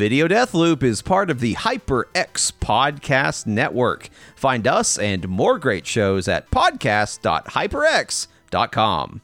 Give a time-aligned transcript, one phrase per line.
[0.00, 4.08] Video Death Loop is part of the HyperX Podcast Network.
[4.34, 9.20] Find us and more great shows at podcast.hyperx.com.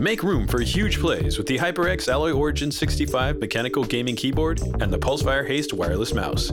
[0.00, 4.90] Make room for huge plays with the HyperX Alloy Origin 65 mechanical gaming keyboard and
[4.90, 6.50] the Pulsefire Haste wireless mouse.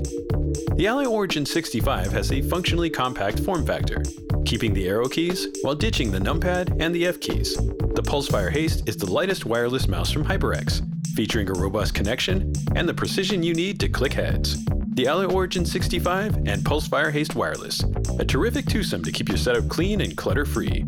[0.76, 4.04] The Alloy Origin 65 has a functionally compact form factor,
[4.44, 7.56] keeping the arrow keys while ditching the numpad and the F keys.
[7.56, 10.86] The Pulsefire Haste is the lightest wireless mouse from HyperX,
[11.16, 14.62] featuring a robust connection and the precision you need to click heads.
[14.96, 17.82] The Alloy Origin 65 and Pulsefire Haste Wireless,
[18.20, 20.84] a terrific twosome to keep your setup clean and clutter free.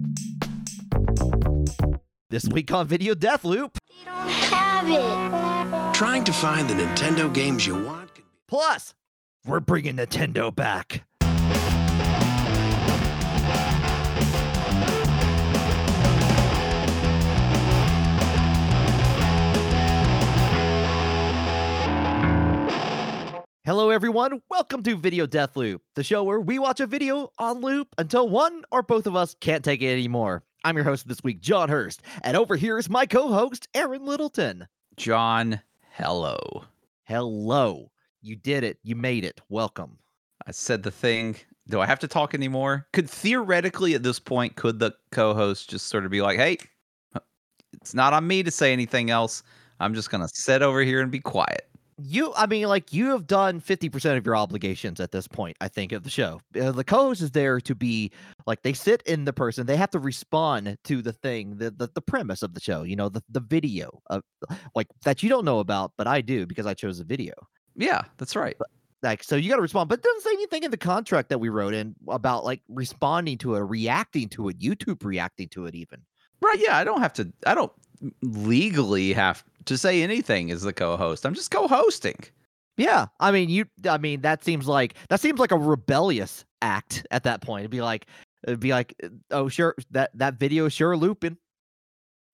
[2.31, 3.79] This week on Video Death Loop.
[3.89, 5.95] They don't have it.
[5.95, 8.93] Trying to find the Nintendo games you want can be Plus,
[9.47, 11.05] we're bringing Nintendo back.
[23.65, 24.43] Hello, everyone.
[24.51, 28.29] Welcome to Video Death Loop, the show where we watch a video on loop until
[28.29, 30.43] one or both of us can't take it anymore.
[30.65, 34.05] I'm your host this week, John Hurst, and over here is my co host, Aaron
[34.05, 34.67] Littleton.
[34.97, 36.65] John, hello.
[37.05, 37.91] Hello.
[38.21, 38.77] You did it.
[38.83, 39.39] You made it.
[39.47, 39.97] Welcome.
[40.45, 41.37] I said the thing.
[41.69, 42.87] Do I have to talk anymore?
[42.91, 46.57] Could theoretically at this point, could the co-host just sort of be like, "Hey,
[47.71, 49.43] it's not on me to say anything else.
[49.79, 51.68] I'm just gonna sit over here and be quiet."
[52.01, 55.67] You, I mean, like you have done 50% of your obligations at this point, I
[55.67, 56.39] think, of the show.
[56.59, 58.11] Uh, the co host is there to be
[58.45, 61.89] like they sit in the person, they have to respond to the thing, the, the,
[61.93, 64.23] the premise of the show, you know, the, the video of
[64.75, 67.33] like that you don't know about, but I do because I chose the video.
[67.75, 68.57] Yeah, that's right.
[69.01, 71.49] Like, so you got to respond, but doesn't say anything in the contract that we
[71.49, 76.01] wrote in about like responding to it, reacting to it, YouTube reacting to it, even.
[76.41, 76.59] Right?
[76.59, 77.31] Yeah, I don't have to.
[77.45, 77.71] I don't
[78.21, 81.25] legally have to say anything as the co-host.
[81.25, 82.19] I'm just co-hosting.
[82.77, 83.65] Yeah, I mean, you.
[83.89, 87.63] I mean, that seems like that seems like a rebellious act at that point.
[87.63, 88.05] It'd be like,
[88.47, 91.35] it'd be like, uh, oh, sure, that that video is sure looping.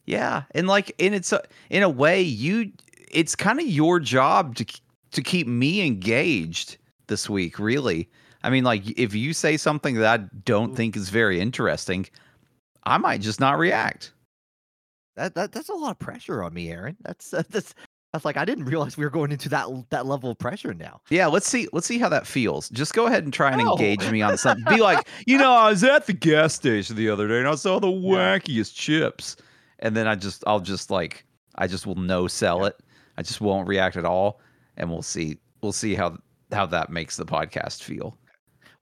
[0.05, 1.41] Yeah, and like, in it's a,
[1.71, 2.71] in a way, you.
[3.11, 4.65] It's kind of your job to
[5.13, 6.77] to keep me engaged
[7.07, 7.57] this week.
[7.57, 8.07] Really,
[8.43, 12.05] I mean, like, if you say something that I don't think is very interesting,
[12.83, 14.11] I might just not react.
[15.15, 16.97] That that that's a lot of pressure on me, Aaron.
[17.01, 17.73] That's uh, that's
[18.13, 21.01] that's like I didn't realize we were going into that that level of pressure now.
[21.09, 21.67] Yeah, let's see.
[21.73, 22.69] Let's see how that feels.
[22.69, 23.71] Just go ahead and try and No.
[23.71, 24.63] engage me on something.
[24.69, 27.55] Be like, you know, I was at the gas station the other day and I
[27.55, 29.35] saw the wackiest chips,
[29.79, 32.77] and then I just, I'll just like, I just will no sell it.
[33.17, 34.39] I just won't react at all,
[34.77, 35.37] and we'll see.
[35.61, 36.17] We'll see how
[36.51, 38.17] how that makes the podcast feel.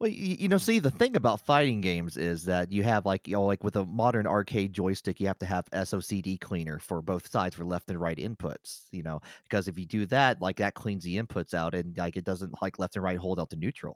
[0.04, 3.26] Well, you, you know, see, the thing about fighting games is that you have like
[3.26, 7.02] you know, like with a modern arcade joystick, you have to have SOCD cleaner for
[7.02, 8.82] both sides for left and right inputs.
[8.92, 12.18] You know, because if you do that, like that cleans the inputs out, and like
[12.18, 13.96] it doesn't like left and right hold out to neutral.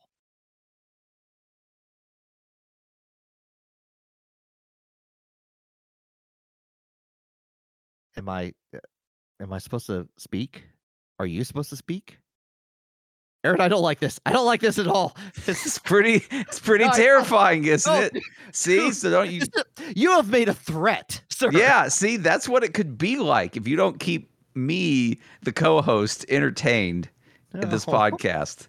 [8.17, 8.79] Am I uh,
[9.41, 10.65] am I supposed to speak?
[11.19, 12.19] Are you supposed to speak?
[13.47, 14.19] Aaron, I don't like this.
[14.25, 15.15] I don't like this at all.
[15.45, 16.25] This is pretty.
[16.31, 18.17] It's pretty No, I- terrifying, isn't no, it?
[18.51, 19.41] See, so don't you?
[19.95, 21.49] You have made a threat, sir.
[21.51, 26.25] Yeah, see, that's what it could be like if you don't keep me, the co-host,
[26.29, 27.09] entertained
[27.53, 28.67] in this podcast.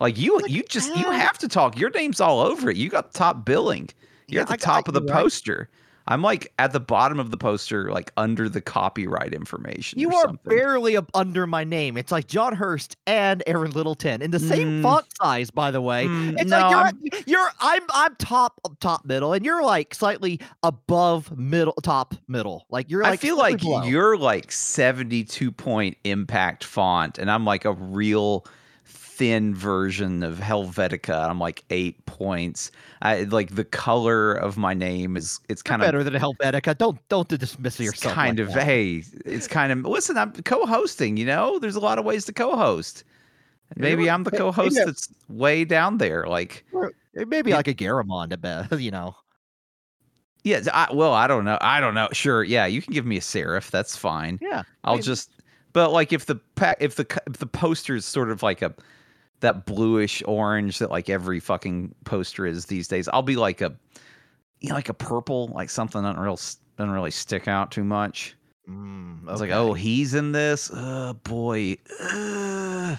[0.00, 1.78] Like you, Like, you just you uh, have to talk.
[1.78, 2.76] Your name's all over it.
[2.76, 3.88] You got top billing.
[4.28, 5.10] You're Yeah, at the I got top of the right?
[5.12, 5.68] poster.
[6.06, 9.98] I'm like at the bottom of the poster, like under the copyright information.
[10.00, 10.56] You are something.
[10.56, 11.96] barely up under my name.
[11.96, 14.82] It's like John Hurst and Aaron Littleton in the same Mm.
[14.82, 16.06] font size, by the way.
[16.06, 19.62] Mm, It's no, like you're, I'm- at- you're I'm I'm top top middle, and you're
[19.62, 22.66] like slightly above middle top middle.
[22.70, 23.82] Like you're like I feel like below.
[23.84, 28.44] you're like 72 point impact font, and I'm like a real
[29.22, 31.30] thin version of Helvetica.
[31.30, 32.72] I'm like eight points.
[33.02, 36.76] I like the color of my name is it's You're kind of better than Helvetica.
[36.76, 38.14] Don't don't dismiss it's yourself.
[38.14, 38.64] kind like of that.
[38.64, 40.18] hey, it's kind of listen.
[40.18, 41.18] I'm co-hosting.
[41.18, 43.04] You know, there's a lot of ways to co-host.
[43.76, 44.86] Maybe I'm the co-host yeah.
[44.86, 46.26] that's way down there.
[46.26, 46.64] Like,
[47.16, 48.72] eh, maybe like a Garamond, I bet.
[48.80, 49.14] You know.
[50.42, 51.58] yeah, I, well, I don't know.
[51.60, 52.08] I don't know.
[52.10, 53.70] Sure, yeah, you can give me a serif.
[53.70, 54.40] That's fine.
[54.42, 54.64] Yeah.
[54.82, 55.30] I'll mean- just.
[55.72, 56.40] But like, if the
[56.80, 58.74] if the if the poster is sort of like a
[59.42, 63.72] that bluish orange that like every fucking poster is these days, I'll be like a
[64.60, 67.84] you know, like a purple, like something doesn't real s- doesn't really stick out too
[67.84, 68.34] much.
[68.68, 70.70] Mm, was like, oh, he's in this.
[70.72, 71.76] Oh boy.
[72.00, 72.96] Uh,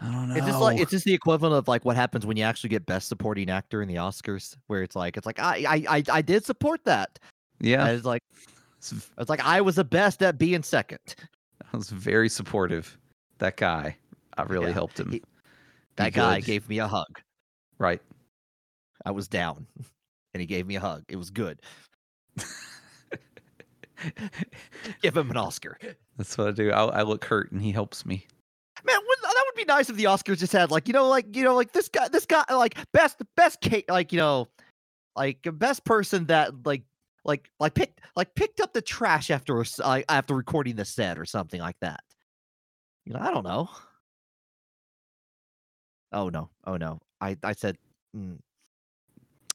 [0.00, 0.36] I don't know.
[0.36, 2.86] It's just like it's just the equivalent of like what happens when you actually get
[2.86, 6.22] best supporting actor in the Oscars, where it's like it's like I I I, I
[6.22, 7.18] did support that.
[7.60, 7.84] yeah.
[7.86, 8.22] And it's like
[8.78, 11.00] It's- it's like I was the best at being second.
[11.72, 12.96] I was very supportive.
[13.38, 13.96] That guy,
[14.36, 15.10] I really Yeah, helped him.
[15.10, 15.24] he- be
[15.98, 16.46] That guy good.
[16.46, 17.20] gave me a hug.
[17.78, 18.00] right.
[19.04, 19.66] I was down,
[20.34, 21.04] and he gave me a hug.
[21.08, 21.60] It was good.
[25.02, 25.78] Give him an Oscar.
[26.16, 26.70] That's what I do.
[26.70, 28.26] I, I look hurt and he helps me.
[28.84, 31.42] Man, that would be nice if the Oscars just had like you know, like you
[31.42, 33.58] know, like this guy, this guy, like best, best
[33.88, 34.48] like you know,
[35.16, 36.82] like best person that like,
[37.24, 41.18] like, like picked, like picked up the trash after a uh, after recording the set
[41.18, 42.00] or something like that.
[43.04, 43.68] You know, I don't know.
[46.12, 47.76] Oh no, oh no, I I said.
[48.16, 48.38] mm.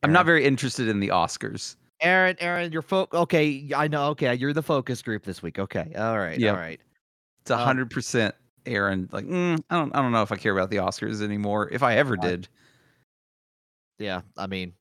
[0.04, 1.78] I'm not very interested in the Oscars.
[2.02, 3.70] Aaron, Aaron, you're fo- okay.
[3.76, 4.08] I know.
[4.10, 5.58] Okay, you're the focus group this week.
[5.60, 6.54] Okay, all right, Yep.
[6.54, 6.82] all right.
[7.42, 8.36] It's a Um, hundred percent
[8.66, 9.08] Aaron.
[9.12, 11.70] Like, mm, I don't, I don't know if I care about the Oscars anymore.
[11.72, 12.48] If I ever did,
[14.00, 14.74] Yeah, I mean,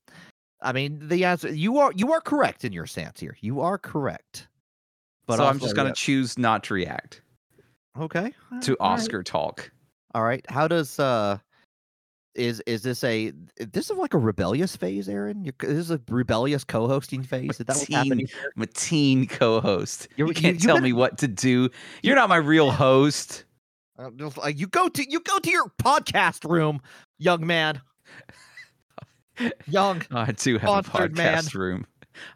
[0.60, 3.36] I mean, the answer you are you are correct in your stance here.
[3.40, 4.48] You are correct.
[5.26, 7.22] But so I'm just gonna yeah, choose not to react
[7.98, 8.32] okay
[8.62, 9.70] to all right, Oscar talk.
[10.14, 11.38] All right, how does uh
[12.34, 15.44] is is this a this is like a rebellious phase, Aaron?
[15.44, 17.50] You're, this is a rebellious co-hosting phase.
[17.52, 18.26] Is that what's happening?
[18.56, 20.08] I'm a teen co-host.
[20.16, 21.68] You're- You can't you tell better- me what to do.
[22.02, 23.44] You're not my real host.
[23.98, 26.80] Uh, like, you go to you go to your podcast room,
[27.18, 27.80] young man.
[29.66, 31.38] Young, Oh, I do have a Sponsored, man.
[31.42, 31.86] podcast room.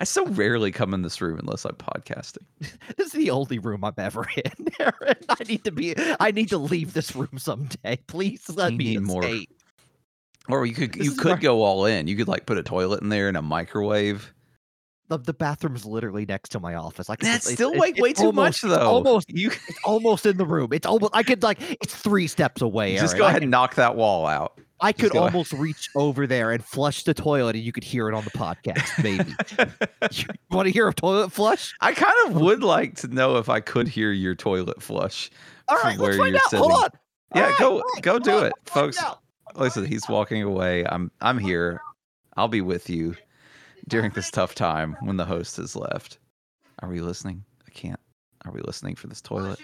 [0.01, 2.47] I so rarely come in this room unless I'm podcasting.
[2.97, 4.69] this is the only room I'm ever in.
[4.81, 5.17] Aaron.
[5.29, 5.95] I need to be.
[6.19, 7.99] I need to leave this room someday.
[8.07, 9.51] Please let You me need more escape.
[10.49, 12.07] Or you could This you could where- go all in.
[12.09, 14.33] You could like put a toilet in there and a microwave.
[15.09, 17.09] The, the bathroom's literally next to my office.
[17.09, 18.89] I could That's it's- still it's- way it's way too almost- much though.
[18.89, 20.73] Almost, you it's almost in the room.
[20.73, 21.13] It's almost.
[21.15, 21.61] I could like.
[21.81, 22.97] It's three steps away.
[22.97, 23.19] just Aaron.
[23.19, 24.59] go ahead and knock that wall out.
[24.79, 25.33] I just could go ahead.
[25.33, 28.31] almost reach over there and flush the toilet, and you could hear it on the
[28.31, 29.03] podcast.
[29.03, 29.31] Maybe.
[30.13, 31.73] you want to hear a toilet flush?
[31.81, 35.31] I kind of would like to know if I could hear your toilet flush.
[35.69, 36.43] All from let's find out.
[36.53, 36.89] Hold on.
[37.35, 39.01] Yeah, right, go right, go do on, it, folks.
[39.03, 39.21] out.
[39.57, 40.85] Listen, he's walking away.
[40.87, 41.81] I'm I'm here.
[42.37, 43.17] I'll be with you
[43.89, 46.19] during this tough time when the host has left.
[46.81, 47.45] Are we listening?
[47.67, 48.01] I can't.
[48.45, 49.59] Are we listening for this toilet?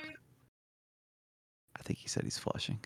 [1.78, 2.78] I think he said he's flushing.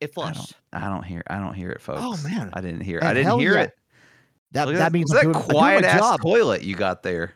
[0.00, 0.54] It I don't, flushed.
[0.72, 1.22] I don't hear.
[1.28, 2.00] I don't hear it, oh, folks.
[2.02, 2.50] Oh, man.
[2.52, 3.00] I didn't hear.
[3.00, 3.62] Man, I didn't hear yeah.
[3.62, 3.74] it.
[4.52, 6.22] That Look at that means look doing, that doing quiet ass job.
[6.22, 7.34] toilet you got there.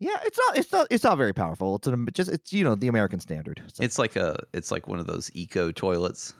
[0.00, 0.58] Yeah, it's not.
[0.58, 0.86] It's not.
[0.90, 1.76] It's not very powerful.
[1.76, 2.30] It's an, just.
[2.30, 3.62] It's you know the American standard.
[3.72, 4.42] So- It's like a.
[4.52, 6.34] It's like one of those eco toilets.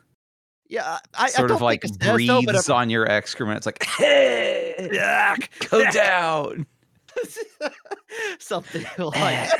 [0.73, 3.59] Yeah, I, I sort don't of like think it says so, breathes on your excrement.
[3.59, 6.67] It's like, hey, yuck, go down.
[8.39, 9.51] something like.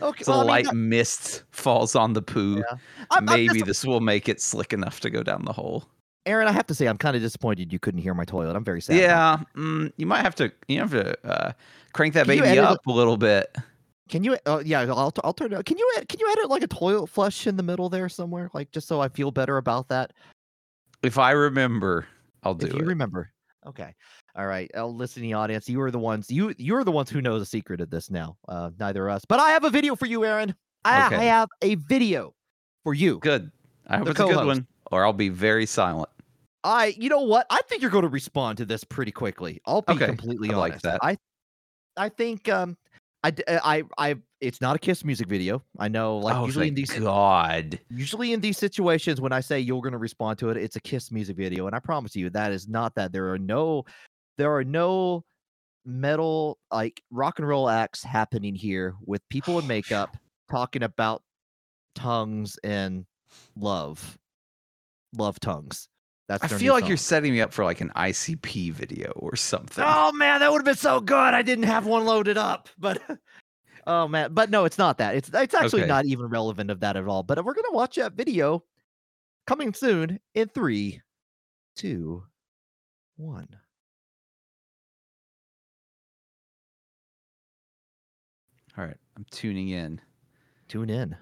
[0.00, 2.62] okay, So well, I mean, light mist falls on the poo.
[2.70, 2.80] I'm-
[3.10, 5.84] I'm Maybe this will make it slick enough to go down the hole.
[6.24, 8.56] Aaron, I have to say, I'm kind of disappointed you couldn't hear my toilet.
[8.56, 8.96] I'm very sad.
[8.96, 10.50] Yeah, mm, you might have to.
[10.68, 11.52] You have to uh,
[11.92, 13.54] crank that Can baby up a little bit.
[14.08, 14.36] Can you?
[14.46, 15.64] Oh yeah, I'll, I'll turn it.
[15.66, 15.92] Can you?
[16.08, 19.00] Can you edit like a toilet flush in the middle there somewhere, like just so
[19.00, 20.12] I feel better about that?
[21.02, 22.06] If I remember,
[22.42, 22.70] I'll do it.
[22.70, 22.88] if you it.
[22.88, 23.32] remember.
[23.66, 23.94] Okay.
[24.36, 24.70] All right.
[24.76, 25.68] I'll listen to the audience.
[25.68, 26.30] You are the ones.
[26.30, 28.36] You you're the ones who know the secret of this now.
[28.48, 29.24] Uh, neither us.
[29.24, 30.54] But I have a video for you, Aaron.
[30.84, 32.32] I, I have a video
[32.84, 33.18] for you.
[33.18, 33.50] Good.
[33.88, 36.08] I hope it's a good one, or I'll be very silent.
[36.62, 37.46] I, you know what?
[37.50, 39.60] I think you're going to respond to this pretty quickly.
[39.66, 40.84] I'll be Okay, completely I like honest.
[40.84, 41.00] that.
[41.02, 41.16] I,
[41.96, 42.76] I think, um,
[43.26, 45.60] I, uh, I, I, it's not a Kiss music video.
[45.80, 47.78] I know, like oh, usually in these, God.
[47.90, 50.80] usually in these situations, when I say you're going to respond to it, it's a
[50.80, 53.12] Kiss music video, and I promise you that is not that.
[53.12, 53.84] There are no,
[54.38, 55.24] there are no
[55.84, 60.16] metal like rock and roll acts happening here with people in makeup
[60.48, 61.22] talking about
[61.96, 63.06] tongues and
[63.56, 64.16] love,
[65.16, 65.88] love tongues.
[66.28, 69.84] That's I feel like you're setting me up for like an ICP video or something.
[69.86, 71.34] Oh man, that would have been so good.
[71.34, 73.00] I didn't have one loaded up, but
[73.86, 75.14] oh man, but no, it's not that.
[75.14, 75.88] It's it's actually Okay.
[75.88, 77.22] not even relevant of that at all.
[77.22, 78.64] But we're gonna watch that video
[79.46, 81.00] coming soon in three,
[81.76, 82.24] two,
[83.16, 83.48] one.
[88.76, 90.00] All right, I'm tuning in.
[90.68, 91.16] Tune in.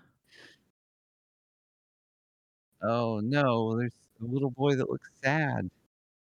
[2.83, 3.93] Oh no, there's
[4.25, 5.71] a little boy that looks sad.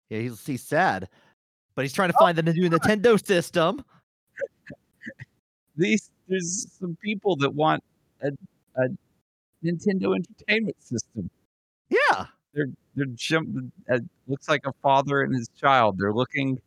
[0.10, 1.10] Yeah, he's he's sad,
[1.75, 3.84] but he's trying to find the new Nintendo system.
[5.75, 7.84] These there's some people that want
[8.22, 8.30] a,
[8.78, 8.88] a
[9.64, 11.30] Nintendo Entertainment System.
[11.90, 13.72] Yeah, They're they're jump.
[13.90, 15.98] Uh, looks like a father and his child.
[15.98, 16.60] They're looking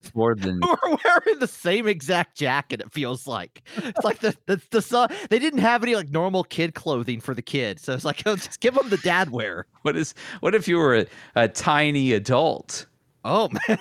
[0.00, 0.58] for the.
[0.82, 2.80] we're wearing the same exact jacket.
[2.80, 5.10] It feels like it's like the the, the son.
[5.30, 8.36] They didn't have any like normal kid clothing for the kid, so it's like oh,
[8.36, 9.66] just give them the dad wear.
[9.82, 10.14] What is?
[10.40, 12.86] What if you were a, a tiny adult?
[13.24, 13.78] Oh man,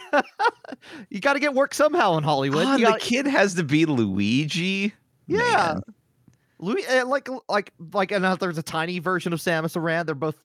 [1.10, 2.66] you got to get work somehow in Hollywood.
[2.66, 4.94] Ah, You the gotta- kid has to be Luigi.
[5.28, 5.74] Yeah.
[5.74, 5.82] Man.
[6.60, 10.06] Louis, uh, like like like and there's a tiny version of Samus Aran.
[10.06, 10.42] They're both,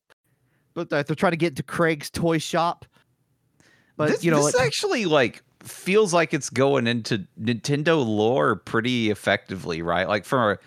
[0.74, 2.84] but they're, they're trying to get into Craig's toy shop.
[3.96, 8.56] But this, you know, this it- actually like feels like it's going into Nintendo lore
[8.56, 10.08] pretty effectively, right?
[10.08, 10.58] Like from a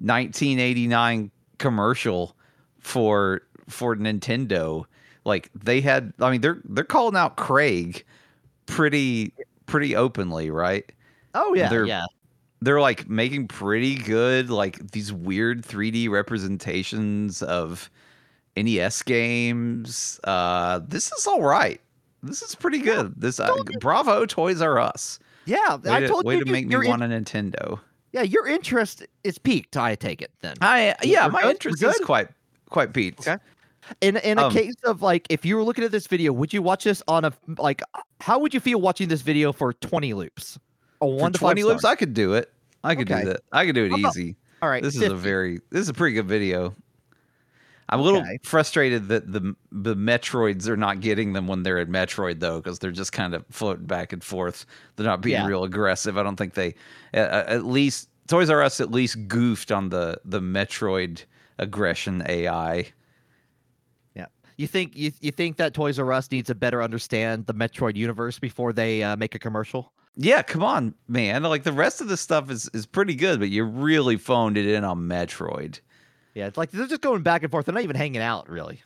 [0.00, 2.36] 1989 commercial
[2.80, 4.84] for for Nintendo,
[5.24, 6.12] like they had.
[6.20, 8.02] I mean, they're they're calling out Kraid
[8.66, 9.32] pretty
[9.66, 10.90] pretty openly, right?
[11.34, 12.04] oh yeah, they're- yeah,
[12.62, 17.90] they're like making pretty good like these weird 3D representations of
[18.56, 20.20] NES games.
[20.24, 21.80] Uh this is all right.
[22.24, 23.14] This is pretty good.
[23.16, 23.54] This uh.
[23.80, 25.18] Bravo Toys R Us.
[25.46, 25.76] yeah.
[25.76, 27.78] Way I to, told way you to you- make me in- want a Nintendo.
[28.12, 29.76] yeah, your interest is peaked.
[29.76, 30.56] I take it then.
[30.60, 31.50] I yeah, We're my good?
[31.52, 32.28] Interest is quite
[32.70, 33.20] quite peaked.
[33.28, 33.36] Okay.
[34.00, 36.52] In in a Um, case of like, if you were looking at this video, would
[36.54, 37.82] you watch this on a like?
[38.20, 40.58] How would you feel watching this video for twenty loops?
[41.02, 41.84] A one to 20 loops.
[41.84, 42.50] I could do it.
[42.82, 43.24] I could Okay.
[43.24, 43.40] do that.
[43.52, 44.36] I could do it easy.
[44.62, 46.74] All right, This is a very this is a pretty good video.
[47.90, 48.38] I'm a little Okay.
[48.42, 52.78] frustrated that the the Metroids are not getting them when they're at Metroid though, because
[52.78, 54.64] they're just kind of floating back and forth.
[54.96, 55.46] They're not being Yeah.
[55.46, 56.16] real aggressive.
[56.16, 56.74] I don't think they,
[57.12, 61.24] uh, uh, at least Toys R Us at least goofed on the the Metroid
[61.58, 62.86] aggression AI.
[64.16, 64.26] Yeah,
[64.56, 67.96] you think you, you think that Toys R Us needs to better understand the Metroid
[67.96, 69.92] universe before they uh, make a commercial?
[70.16, 71.42] Yeah, come on, man.
[71.42, 74.66] Like the rest of the stuff is is pretty good, but you really phoned it
[74.66, 75.80] in on Metroid.
[76.34, 77.66] Yeah, it's like they're just going back and forth.
[77.66, 78.82] They're not even hanging out really.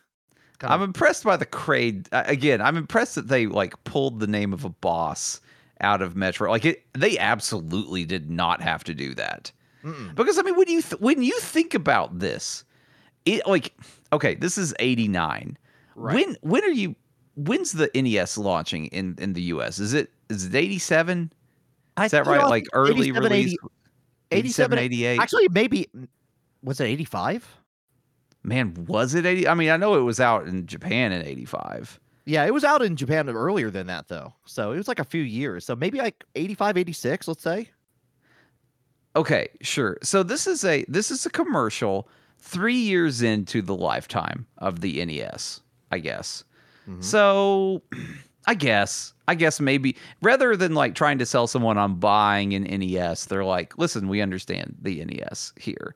[0.59, 2.09] Kind I'm of- impressed by the Kraid.
[2.13, 5.41] uh, Again, I'm impressed that they like pulled the name of a boss
[5.81, 6.49] out of Metroid.
[6.51, 9.53] Like it, they absolutely did not have to do that.
[9.85, 10.15] Mm-mm.
[10.15, 12.65] Because I mean, when you th- when you think about this,
[13.25, 13.73] it like
[14.13, 15.57] okay, this is '89.
[15.95, 16.15] Right.
[16.15, 16.97] When when are you?
[17.37, 19.79] When's the NES launching in in the US?
[19.79, 21.33] Is it is it '87?
[22.03, 22.41] Is that right?
[22.41, 23.47] off Like early 87, release?
[23.53, 23.57] 80
[24.31, 25.21] 87, 87, 88.
[25.21, 25.89] Actually, maybe
[26.63, 27.57] was it 85?
[28.43, 29.49] Man, was it 80?
[29.49, 32.01] I mean, I know it was out in Japan in 85.
[32.25, 34.35] Yeah, it was out in Japan earlier than that though.
[34.45, 35.65] So it was like a few years.
[35.65, 37.71] So maybe like 85, 86, let's say.
[39.17, 39.99] Okay, sure.
[40.03, 45.05] So this is a this is a commercial 3 years into the lifetime of the
[45.05, 45.61] NES,
[45.91, 46.45] I guess.
[46.89, 47.03] Mhm.
[47.03, 47.83] So
[48.47, 52.65] I guess I guess maybe rather than like trying to sell someone on buying an
[52.65, 55.95] NES, they're like, "Listen, we understand the NES here."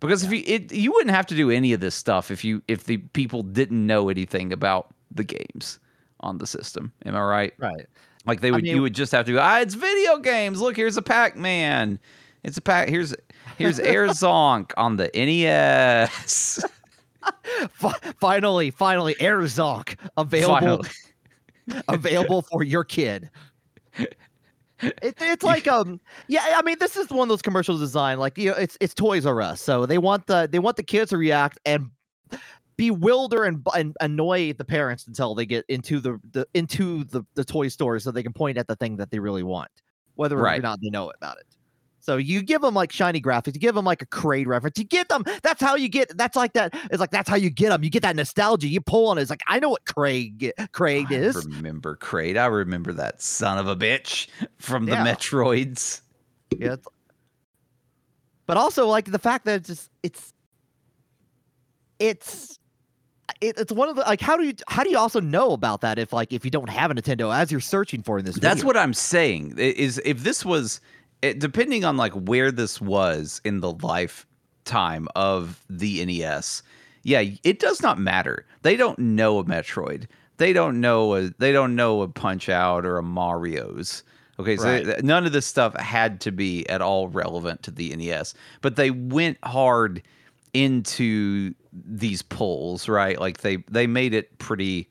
[0.00, 2.62] Because if you it, you wouldn't have to do any of this stuff if you
[2.68, 5.78] if the people didn't know anything about the games
[6.20, 6.92] on the system.
[7.04, 7.54] Am I right?
[7.58, 7.86] Right.
[8.26, 9.38] Like they I would, mean- you would just have to go.
[9.40, 10.60] Ah, it's video games.
[10.60, 11.98] Look, here's a Pac-Man.
[12.42, 12.88] It's a pack.
[12.88, 13.14] Here's
[13.58, 16.64] here's Air Zonk on the NES.
[18.20, 20.88] Finally, finally, Air Zonk available Finally.
[21.88, 23.30] available for your kid.
[24.82, 28.36] It, it's like um yeah I mean this is one of those commercials designed like
[28.36, 31.10] you know it's it's Toys R Us so they want the they want the kids
[31.10, 31.90] to react and
[32.76, 37.44] bewilder and, and annoy the parents until they get into the, the into the, the
[37.44, 39.70] toy store so they can point at the thing that they really want
[40.16, 41.55] whether or not they know about it
[42.06, 44.84] so you give them like shiny graphics you give them like a Kraid reference you
[44.84, 47.70] get them that's how you get that's like that it's like that's how you get
[47.70, 50.52] them you get that nostalgia you pull on it it's like I know what Kraid
[50.72, 52.36] Kraid I is remember Kraid?
[52.38, 55.04] I remember that son of a bitch from the Yeah.
[55.04, 56.00] Metroids.
[56.56, 56.76] Yeah.
[58.46, 60.32] But also like the fact that it's just it's
[61.98, 62.58] it's
[63.40, 65.80] it, it's one of the like how do you how do you also know about
[65.80, 68.36] that if like if you don't have a Nintendo as you're searching for in this
[68.36, 68.66] That's video?
[68.68, 69.54] what I'm saying.
[69.58, 70.80] Is if this was
[71.22, 76.62] it, depending on like where this was in the lifetime of the NES.
[77.02, 78.44] Yeah, it does not matter.
[78.62, 80.06] They don't know a Metroid.
[80.38, 84.02] They don't know a they don't know a Punch Out or a Mario's.
[84.38, 85.02] Okay, so Right.
[85.02, 88.90] none of this stuff had to be at all relevant to the NES, but they
[88.90, 90.02] went hard
[90.52, 93.18] into these polls, right?
[93.20, 94.88] Like they they made it pretty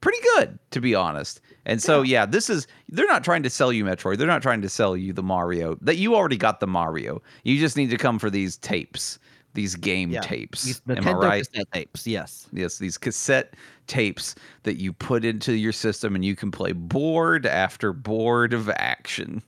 [0.00, 1.40] pretty good to be honest.
[1.68, 2.26] And so yeah.
[2.26, 4.16] this is they're not trying to sell you Metroid.
[4.16, 5.76] They're not trying to sell you the Mario.
[5.82, 7.22] That you already got the Mario.
[7.44, 9.18] You just need to come for these tapes,
[9.54, 10.64] these game Yeah, tapes.
[10.64, 11.46] These Am I right?
[11.46, 12.48] cassette tapes, yes.
[12.52, 13.54] Yes, these cassette
[13.86, 18.70] tapes that you put into your system and you can play board after board of
[18.70, 19.42] action.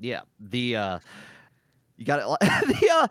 [0.00, 0.22] Yeah.
[0.40, 0.98] The uh
[1.96, 2.80] you got it.
[2.94, 3.08] Uh,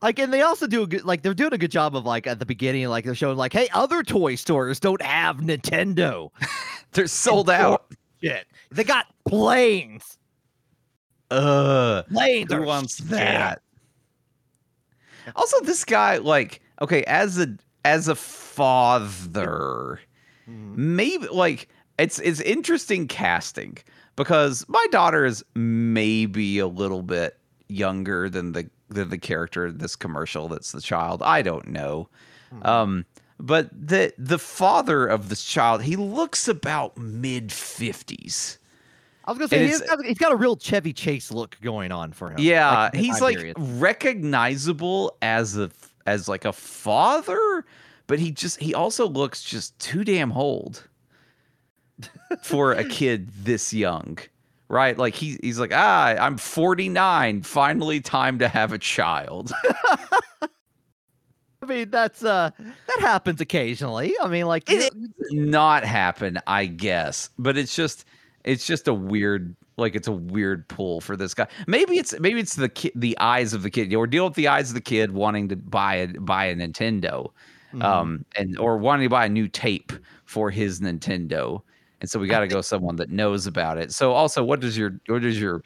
[0.00, 2.26] like, and they also do a good, like, they're doing a good job of like
[2.26, 6.30] at the beginning, like they're showing like, hey, other toy stores don't have Nintendo.
[6.92, 7.92] They're sold out.
[8.22, 10.16] Shit, they got planes.
[11.30, 13.08] Uh, Planes Who wants shit.
[13.08, 13.60] that?
[15.34, 17.48] Also, this guy, like, okay, as a
[17.84, 20.00] as a father,
[20.48, 20.76] Mhm.
[20.76, 23.76] maybe like it's it's interesting casting
[24.14, 27.38] because my daughter is maybe a little bit
[27.68, 31.22] younger than the the the character in this commercial that's the child.
[31.22, 32.08] I don't know.
[32.52, 32.66] Mhm.
[32.66, 33.06] Um,
[33.38, 38.58] but the the father of this child, he looks about mid fifties.
[39.24, 42.12] I was gonna say he's got, he's got a real Chevy Chase look going on
[42.12, 42.38] for him.
[42.38, 43.56] Yeah, like, he's like period.
[43.58, 45.70] recognizable as a
[46.06, 47.64] as like a father,
[48.06, 50.88] but he just he also looks just too damn old
[52.42, 54.18] for a kid this young.
[54.68, 54.98] Right?
[54.98, 59.52] Like he he's like, "Ah, I'm 49, finally time to have a child."
[61.62, 64.14] I mean, that's uh, that happens occasionally.
[64.20, 65.10] I mean, like, It you-
[65.46, 67.30] not happen, I guess.
[67.38, 68.04] But it's just
[68.44, 71.46] it's just a weird like it's a weird pull for this guy.
[71.66, 73.92] Maybe it's maybe it's the ki- the eyes of the kid.
[73.94, 77.30] Or deal with the eyes of the kid wanting to buy a buy a Nintendo.
[77.74, 77.82] Mhm.
[77.82, 79.92] Um and or wanting to buy a new tape
[80.24, 81.62] for his Nintendo.
[82.06, 83.90] And so we got to go someone that knows about it.
[83.92, 85.64] So also what does your what does your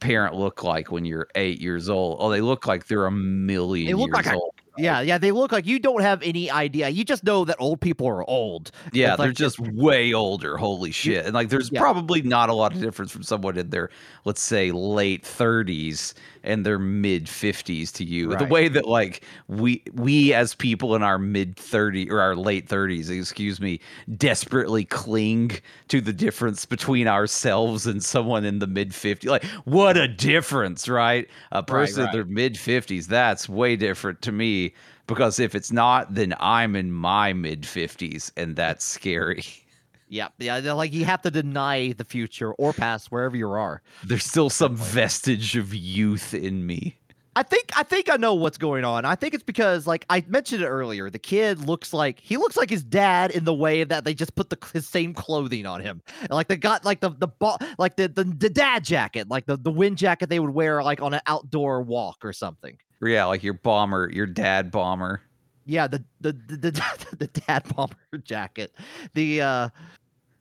[0.00, 2.18] parent look like when you're 8 years old?
[2.20, 4.52] Oh, they look like they're a million They look years like a- old.
[4.76, 6.90] yeah, yeah, they look like you don't have any idea.
[6.90, 8.70] You just know that old people are old.
[8.92, 10.58] Yeah, It's they're like- just way older.
[10.58, 11.24] Holy shit.
[11.24, 11.80] And like there's Yeah.
[11.80, 13.88] probably not a lot of difference from someone in their,
[14.26, 16.12] let's say, late 30s
[16.48, 18.34] and their mid 50s to you.
[18.34, 22.66] The way that like we we as people in our mid 30 or our late
[22.66, 23.78] 30s, excuse me,
[24.16, 25.52] desperately cling
[25.88, 29.28] to the difference between ourselves and someone in the mid 50s.
[29.28, 31.28] Like what a difference, right?
[31.52, 32.08] A person right.
[32.08, 34.74] in their mid 50s, that's way different to me
[35.06, 39.44] because if it's not, then I'm in my mid 50s and that's scary.
[40.08, 43.82] Yeah, yeah, like you have to deny the future or past wherever you are.
[44.04, 46.98] There's still some vestige of youth in me.
[47.38, 49.04] I think I think I know what's going on.
[49.04, 52.56] I think it's because like I mentioned it earlier, the kid looks like he looks
[52.56, 55.80] like his dad in the way that they just put the his same clothing on
[55.80, 56.02] him.
[56.22, 59.46] And, like they got like the the ba- like the, the the dad jacket, like
[59.46, 62.76] the the wind jacket they would wear like on an outdoor walk or something.
[63.00, 65.22] Yeah, like your bomber, your dad bomber.
[65.64, 68.74] Yeah, the the the the, the dad bomber jacket.
[69.14, 69.68] The uh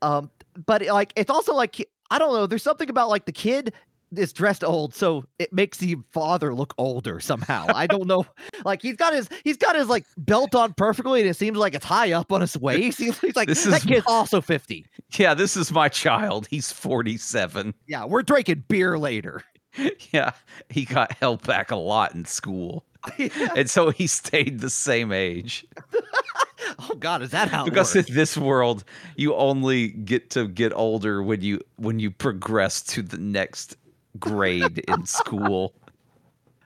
[0.02, 0.30] um
[0.66, 3.74] but like it's also like I don't know, there's something about like the kid
[4.16, 7.66] is dressed old, so it makes the father look older somehow.
[7.76, 8.26] I don't know.
[8.66, 11.74] Like he's got his he's got his like belt on perfectly and it seems like
[11.74, 12.98] it's high up on his waist.
[12.98, 14.86] He's, he's like This that is kid's also 50.
[15.18, 16.48] Yeah, this is my child.
[16.50, 17.74] He's 47.
[17.88, 19.44] Yeah, we're drinking beer later.
[20.12, 20.32] Yeah,
[20.70, 22.84] he got held back a lot in school.
[23.20, 23.54] Yeah.
[23.56, 25.66] And so he stayed the same age.
[26.90, 28.84] Oh god, is that how it Because in this world,
[29.16, 33.78] you only get to get older when you when you progress to the next
[34.20, 35.74] grade in school.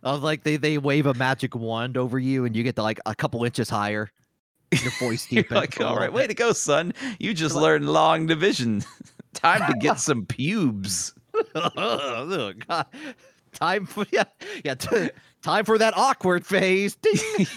[0.04, 3.00] Of like they they wave a magic wand over you and you get to like
[3.06, 4.10] a couple inches higher.
[4.72, 6.94] Your voice You're like, all right, way to go, son.
[7.20, 8.84] You just learned long division.
[9.34, 11.14] Time to get some pubes.
[11.56, 12.88] oh, God.
[13.54, 14.24] Time for yeah,
[14.64, 14.74] yeah.
[14.74, 15.12] T-
[15.42, 16.96] time for that awkward phase.
[16.96, 17.48] Ding.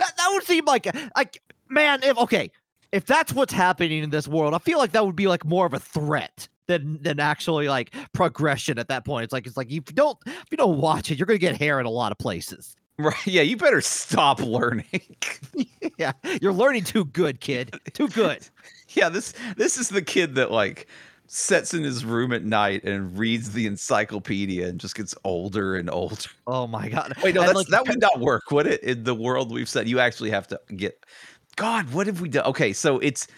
[0.00, 2.02] That that would seem like like man.
[2.02, 2.50] If okay,
[2.92, 5.66] if that's what's happening in this world, I feel like that would be like more
[5.66, 9.24] of a threat than than actually like progression at that point.
[9.24, 11.56] It's like it's like if you don't if you don't watch it, you're gonna get
[11.56, 12.76] hair in a lot of places.
[12.98, 13.26] Right.
[13.26, 15.16] Yeah, you better stop learning.
[15.98, 17.74] yeah, you're learning too good, kid.
[17.94, 18.46] Too good.
[18.90, 20.86] yeah, this this is the kid that like
[21.32, 25.88] sits in his room at night and reads the encyclopedia and just gets older and
[25.88, 26.16] older.
[26.48, 27.14] Oh my god.
[27.22, 28.82] Wait, no, that's, like, that would not work, would it?
[28.82, 31.06] In the world we've said, you actually have to get.
[31.54, 32.46] God, what have we done?
[32.46, 33.28] Okay, so it's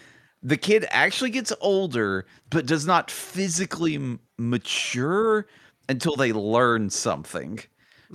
[0.41, 5.45] the kid actually gets older, but does not physically m- mature
[5.87, 7.59] until they learn something.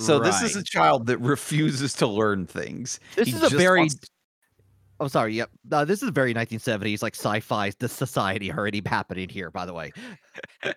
[0.01, 2.99] So this is a child that refuses to learn things.
[3.15, 3.97] This He is a very wants
[5.01, 5.35] I'm oh, sorry.
[5.35, 5.51] Yep.
[5.71, 7.71] Uh, this is very 1970s, like sci-fi.
[7.79, 9.93] The society already happening here, by the way.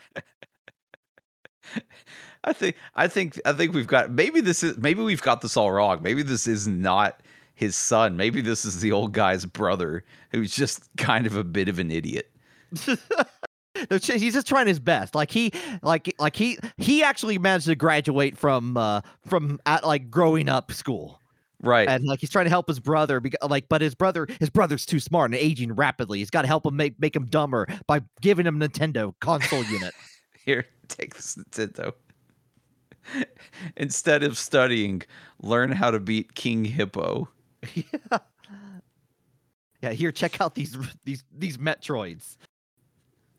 [2.43, 5.55] I think I think I think we've got maybe this is maybe we've got this
[5.55, 6.01] all wrong.
[6.01, 7.21] Maybe this is not
[7.62, 8.17] his son.
[8.17, 11.91] Maybe this is the old guy's brother who's just kind of a bit of an
[11.91, 12.31] idiot.
[13.89, 15.15] He's just trying his best.
[15.15, 20.10] Like he, like, like he, he actually managed to graduate from, uh, from at like
[20.12, 21.20] growing up school,
[21.63, 21.88] Right.
[21.88, 23.19] and like he's trying to help his brother.
[23.19, 26.19] Because, like, but his brother, his brother's too smart and aging rapidly.
[26.19, 29.93] He's got to help him make make him dumber by giving him Nintendo console unit.
[30.45, 31.93] Here, take this Nintendo.
[33.78, 35.04] Instead of studying,
[35.41, 37.30] learn how to beat King Hippo.
[37.74, 37.84] yeah.
[39.82, 39.93] Yeah.
[39.93, 42.38] Here, check out these these these Metroids.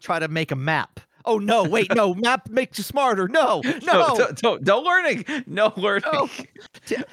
[0.00, 0.98] Try to make a map.
[1.24, 1.64] Oh no!
[1.64, 2.14] Wait, no.
[2.16, 3.28] Map makes you smarter.
[3.28, 4.16] No, no.
[4.16, 5.24] don't, don't, don't learning.
[5.46, 6.10] No learning.
[6.12, 6.28] No.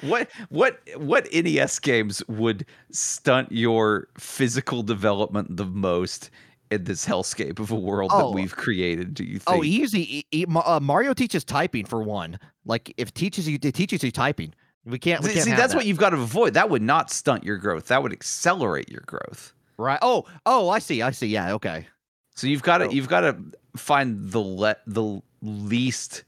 [0.02, 6.30] what what what NES games would stunt your physical development the most
[6.70, 8.28] in this hellscape of a world Oh.
[8.28, 9.14] that we've created?
[9.14, 9.58] Do you think?
[9.58, 10.24] Oh, easy.
[10.32, 12.38] E- uh, Mario teaches typing for one.
[12.64, 14.54] Like if teaches you, it teaches you typing.
[14.84, 15.22] We can't.
[15.22, 15.76] We see, can't see, that's that.
[15.78, 16.54] what you've got to avoid.
[16.54, 17.86] That would not stunt your growth.
[17.86, 19.52] That would accelerate your growth.
[19.76, 19.98] Right.
[20.02, 20.24] Oh.
[20.46, 20.68] Oh.
[20.68, 21.02] I see.
[21.02, 21.26] I see.
[21.26, 21.52] Yeah.
[21.54, 21.86] Okay.
[22.34, 22.90] So you've got to Oh.
[22.90, 23.36] you've got to
[23.76, 26.24] find the le- the least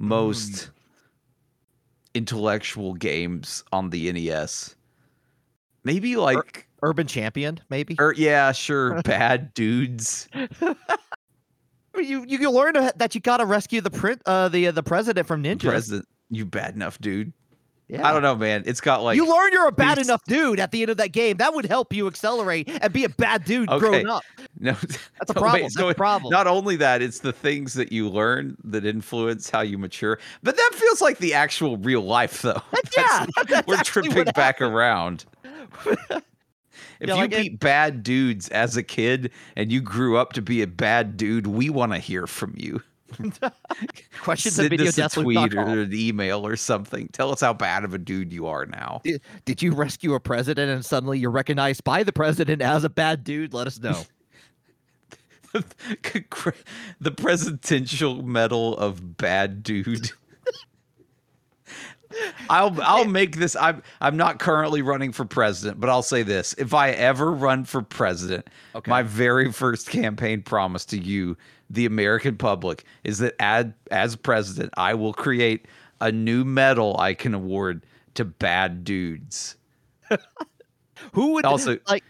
[0.00, 0.04] Mm.
[0.06, 0.70] most
[2.14, 4.76] intellectual games on the NES.
[5.84, 7.96] Maybe like Urban champion, maybe.
[7.98, 10.28] or yeah, sure, bad dudes.
[11.96, 15.42] you you learn that you gotta rescue the print uh the uh, the president from
[15.42, 15.62] ninjas.
[15.68, 17.32] President, you bad enough dude.
[17.88, 18.06] Yeah.
[18.06, 18.62] I don't know, man.
[18.66, 20.96] It's got like you learn you're a bad these- enough dude at the end of
[20.98, 21.38] that game.
[21.38, 23.78] That would help you accelerate and be a bad dude Okay.
[23.78, 24.22] growing up.
[24.60, 24.72] no.
[24.72, 25.52] That's a problem.
[25.54, 26.30] wait, That's so a problem.
[26.30, 30.18] Not only that, it's the things that you learn that influence how you mature.
[30.42, 32.60] But that feels like the actual real life, though.
[32.96, 35.24] yeah, that's we're tripping back around.
[37.00, 40.32] If Yeah, you like it- beat bad dudes as a kid and you grew up
[40.34, 42.82] to be a bad dude, we want to hear from you.
[44.22, 47.08] Questions at video us a tweet or an email or something.
[47.12, 49.00] Tell us how bad of a dude you are now.
[49.04, 52.90] Did, did you rescue a president and suddenly you're recognized by the president as a
[52.90, 53.54] bad dude?
[53.54, 54.02] Let us know.
[57.00, 60.10] the presidential medal of bad dude.
[62.50, 63.56] I'll I'll make this.
[63.56, 67.64] I'm I'm not currently running for president, but I'll say this: if I ever run
[67.64, 68.90] for president, Okay.
[68.90, 71.36] my very first campaign promise to you,
[71.70, 75.66] the American public, is that as as president, I will create
[76.00, 79.56] a new medal I can award to bad dudes.
[81.12, 82.04] Who would Also, like?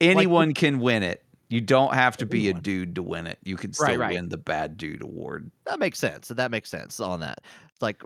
[0.00, 1.22] Anyone can win it.
[1.48, 3.38] You don't have to be a dude to win it.
[3.44, 4.14] You can still Right, right.
[4.14, 5.50] win the bad dude award.
[5.66, 6.28] That makes sense.
[6.28, 7.40] That makes sense on that.
[7.72, 8.02] It's like,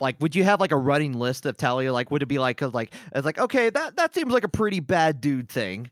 [0.00, 1.92] like, would you have like a running list of Talia?
[1.92, 4.80] Like, would it be like, like, it's like, okay, that that seems like a pretty
[4.80, 5.90] bad dude thing,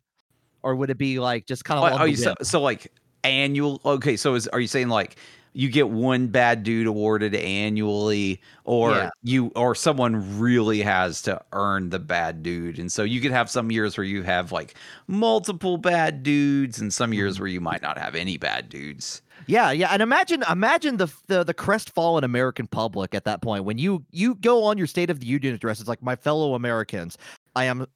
[0.62, 1.92] or would it be like just kind of?
[2.00, 2.90] Oh, oh, you so, so like
[3.24, 3.80] annual?
[3.84, 5.16] Okay, so is are you saying like
[5.54, 9.10] you get one bad dude awarded annually, or Yeah.
[9.22, 13.50] you or someone really has to earn the bad dude, and so you could have
[13.50, 14.74] some years where you have like
[15.08, 17.42] multiple bad dudes, and some years Mm-hmm.
[17.42, 19.20] where you might not have any bad dudes.
[19.46, 23.76] Yeah, yeah, and imagine imagine the the the crestfallen American public at that point when
[23.76, 25.80] you you go on your State of the Union address.
[25.80, 27.18] It's like my fellow Americans.
[27.56, 27.86] I am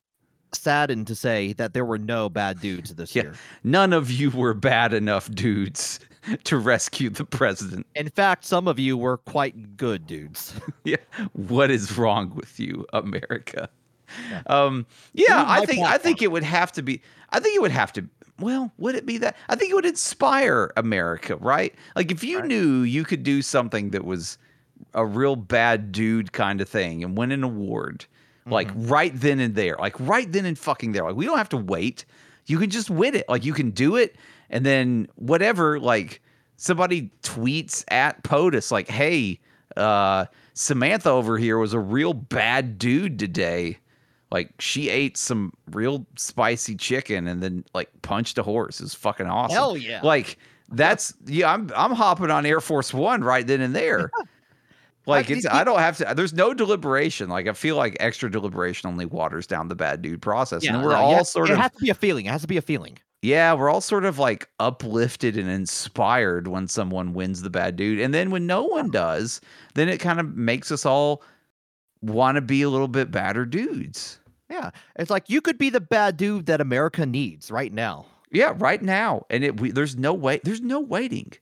[0.62, 3.24] saddened to say that there were no bad dudes this Yeah.
[3.24, 3.34] year.
[3.64, 6.00] None of you were bad enough dudes
[6.44, 7.86] to rescue the president.
[7.94, 10.54] In fact, some of you were quite good dudes.
[10.84, 10.96] Yeah.
[11.32, 13.68] What is wrong with you, America?
[14.30, 14.42] Yeah.
[14.46, 17.72] Um yeah, I think I think it would have to be I think it would
[17.72, 18.04] have to
[18.38, 19.34] well, would it be that?
[19.48, 21.74] I think it would inspire America, right?
[21.96, 22.46] Like if you Right.
[22.48, 24.36] knew you could do something that was
[24.94, 28.04] a real bad dude kind of thing and win an award
[28.46, 28.86] like Mm-hmm.
[28.88, 29.76] right then and there.
[29.78, 31.04] Like right then and fucking there.
[31.04, 32.04] Like we don't have to wait.
[32.46, 33.28] You can just win it.
[33.28, 34.16] Like you can do it
[34.50, 36.22] and then whatever like
[36.56, 39.40] somebody tweets at POTUS like, "Hey,
[39.76, 43.78] uh Samantha over here was a real bad dude today.
[44.30, 48.80] Like she ate some real spicy chicken and then like punched a horse.
[48.80, 49.54] It's fucking awesome.
[49.54, 50.00] Hell yeah.
[50.02, 50.38] Like
[50.70, 54.10] that's yeah, I'm I'm hopping on Air Force One right then and there.
[55.06, 57.28] Like it's I don't have to there's no deliberation.
[57.28, 60.66] Like I feel like extra deliberation only waters down the bad dude process.
[60.66, 62.26] and we're no, all have- sort it of It has to be a feeling.
[62.26, 62.98] It has to be a feeling.
[63.22, 68.00] yeah, we're all sort of like uplifted and inspired when someone wins the bad dude.
[68.00, 69.40] And then when no one does,
[69.74, 71.22] then it kind of makes us all
[72.02, 74.18] want to be a little bit badder dudes.
[74.50, 78.06] Yeah, it's like you could be the bad dude that America needs right now.
[78.30, 79.24] Yeah, right now.
[79.30, 81.32] And it we, there's no way there's no waiting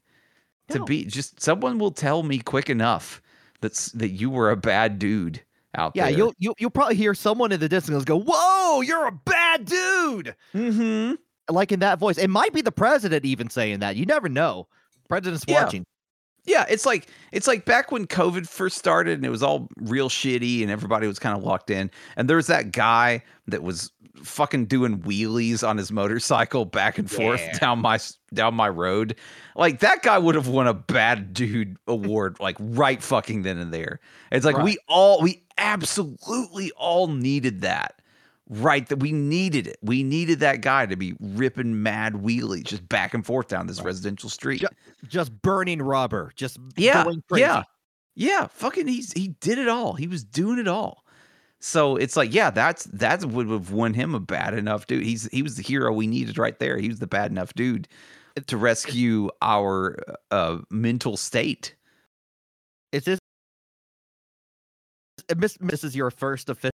[0.68, 3.20] to be just someone will tell me quick enough
[3.64, 5.42] that's that you were a bad dude
[5.74, 6.10] out Yeah, there.
[6.10, 9.64] Yeah, you'll you'll you'll probably hear someone in the distance go, "Whoa, you're a bad
[9.64, 11.14] dude!" mm-hmm.
[11.48, 12.18] Like in that voice.
[12.18, 13.96] It might be the president even saying that.
[13.96, 14.68] You never know.
[15.08, 15.64] President's Yeah.
[15.64, 15.86] watching.
[16.44, 20.10] Yeah, it's like it's like back when COVID first started and it was all real
[20.10, 21.90] shitty and everybody was kind of locked in.
[22.16, 23.90] And there was that guy that was
[24.22, 27.58] fucking doing wheelies on his motorcycle back and forth Yeah.
[27.58, 27.98] down my
[28.32, 29.16] down my road.
[29.56, 33.72] Like that guy would have won a bad dude award like right fucking then and
[33.74, 34.00] there.
[34.30, 38.00] It's like we all we absolutely all needed that.
[38.50, 39.78] Right, that we needed it.
[39.80, 43.80] We needed that guy to be ripping mad wheelies just back and forth down this
[43.80, 44.60] residential street.
[44.60, 44.66] Ju-
[45.08, 46.30] Just burning rubber.
[46.36, 47.62] Just Yeah, yeah,
[48.14, 48.46] yeah.
[48.48, 49.94] Fucking, he's he did it all.
[49.94, 51.03] He was doing it all.
[51.66, 55.02] So it's like, yeah, that's that would have won him a bad enough dude.
[55.02, 56.76] He's he was the hero we needed right there.
[56.76, 57.88] He was the bad enough dude
[58.48, 59.96] to rescue our
[60.30, 61.74] uh, mental state.
[62.92, 63.18] Is this
[65.30, 66.70] uh, this is your first official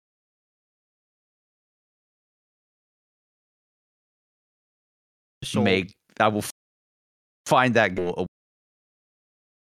[5.54, 6.44] Make I will
[7.44, 7.92] find that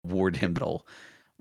[0.05, 0.87] award him medal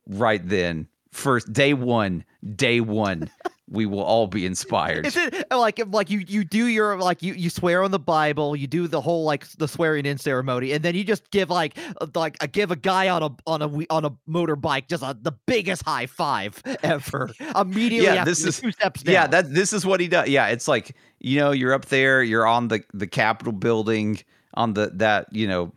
[0.07, 0.87] right then.
[1.17, 2.23] First day one,
[2.55, 3.27] day one,
[3.67, 5.07] we will all be inspired.
[5.07, 7.97] Is it uh, like like you you do your like you you swear on the
[7.97, 11.49] Bible, you do the whole like the swearing in ceremony, and then you just give
[11.49, 15.01] like uh, like uh, give a guy on a on a on a motorbike just
[15.01, 18.05] a, the biggest high five ever immediately.
[18.13, 19.13] Yeah, this is- two steps down.
[19.13, 20.29] Yeah, that this is what he does.
[20.29, 24.19] Yeah, it's like you know you're up there, you're on the the Capitol building
[24.53, 25.73] on the that you know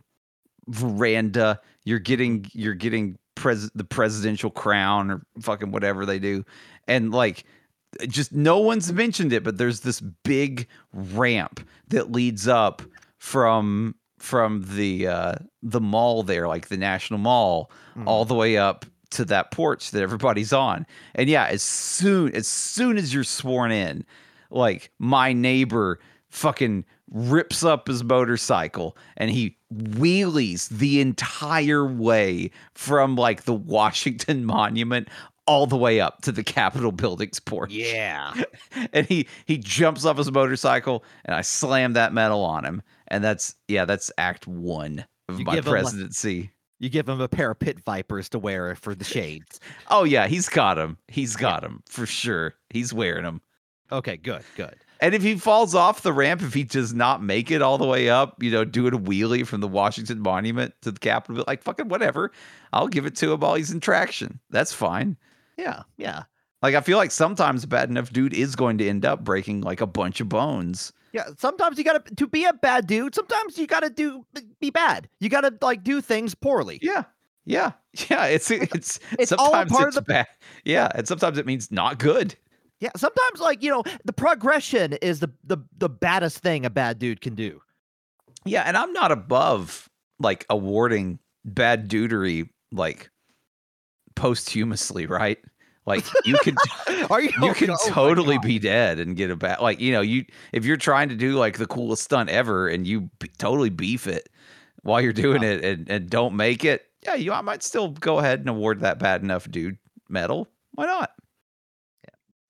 [0.67, 1.59] veranda.
[1.83, 6.45] You're getting you're getting pres the presidential crown or fucking whatever they do,
[6.87, 7.43] and like
[8.07, 12.81] just no one's mentioned it, but there's this big ramp that leads up
[13.17, 18.07] from from the uh the mall there, like the National Mall, Mhm.
[18.07, 20.85] all the way up to that porch that everybody's on.
[21.15, 24.05] And yeah, as soon as soon as you're sworn in,
[24.51, 25.99] like my neighbor
[26.29, 34.45] fucking rips up his motorcycle and he wheelies the entire way from like the Washington
[34.45, 35.07] Monument
[35.47, 37.71] all the way up to the Capitol building's porch.
[37.73, 38.33] yeah.
[38.93, 42.81] And he he jumps off his motorcycle and I slam that medal on him.
[43.07, 46.51] And that's yeah, that's act 1 of You my him, like- presidency.
[46.79, 49.59] You give him a pair of pit vipers to wear for the shades.
[49.89, 50.97] Oh yeah, he's got him.
[51.09, 52.55] He's got him for sure.
[52.69, 53.41] He's wearing them.
[53.91, 54.75] Okay, good, good.
[55.01, 57.87] And if he falls off the ramp, if he does not make it all the
[57.87, 61.63] way up, you know, doing a wheelie from the Washington Monument to the Capitol, like
[61.63, 62.31] fucking whatever,
[62.71, 64.39] I'll give it to him while he's in traction.
[64.51, 65.17] That's fine.
[65.57, 66.23] Yeah, yeah.
[66.61, 69.61] Like I feel like sometimes a bad enough dude is going to end up breaking
[69.61, 70.93] like a bunch of bones.
[71.13, 73.15] Yeah, sometimes you gotta to be a bad dude.
[73.15, 74.25] Sometimes you gotta do
[74.59, 75.09] be bad.
[75.19, 76.77] You gotta like do things poorly.
[76.81, 77.03] Yeah.
[77.45, 77.71] Yeah.
[78.09, 78.25] Yeah.
[78.27, 80.27] It's it's, It's all part of the- bad.
[80.63, 80.89] Yeah.
[80.95, 82.35] And sometimes it means not good.
[82.81, 86.99] Yeah, sometimes like you know the progression is the the the baddest thing a bad
[86.99, 87.61] dude can do.
[88.43, 89.87] Yeah, and I'm not above
[90.19, 93.09] like awarding bad dudery like
[94.15, 95.37] posthumously, right?
[95.85, 96.55] Like you could
[97.09, 97.31] Are you?
[97.41, 100.65] you can oh totally be dead and get a bad like you know you if
[100.65, 104.29] you're trying to do like the coolest stunt ever and you b- totally beef it
[104.83, 108.19] while you're doing it and, and don't make it yeah you I might still go
[108.19, 111.11] ahead and award that bad enough dude medal why not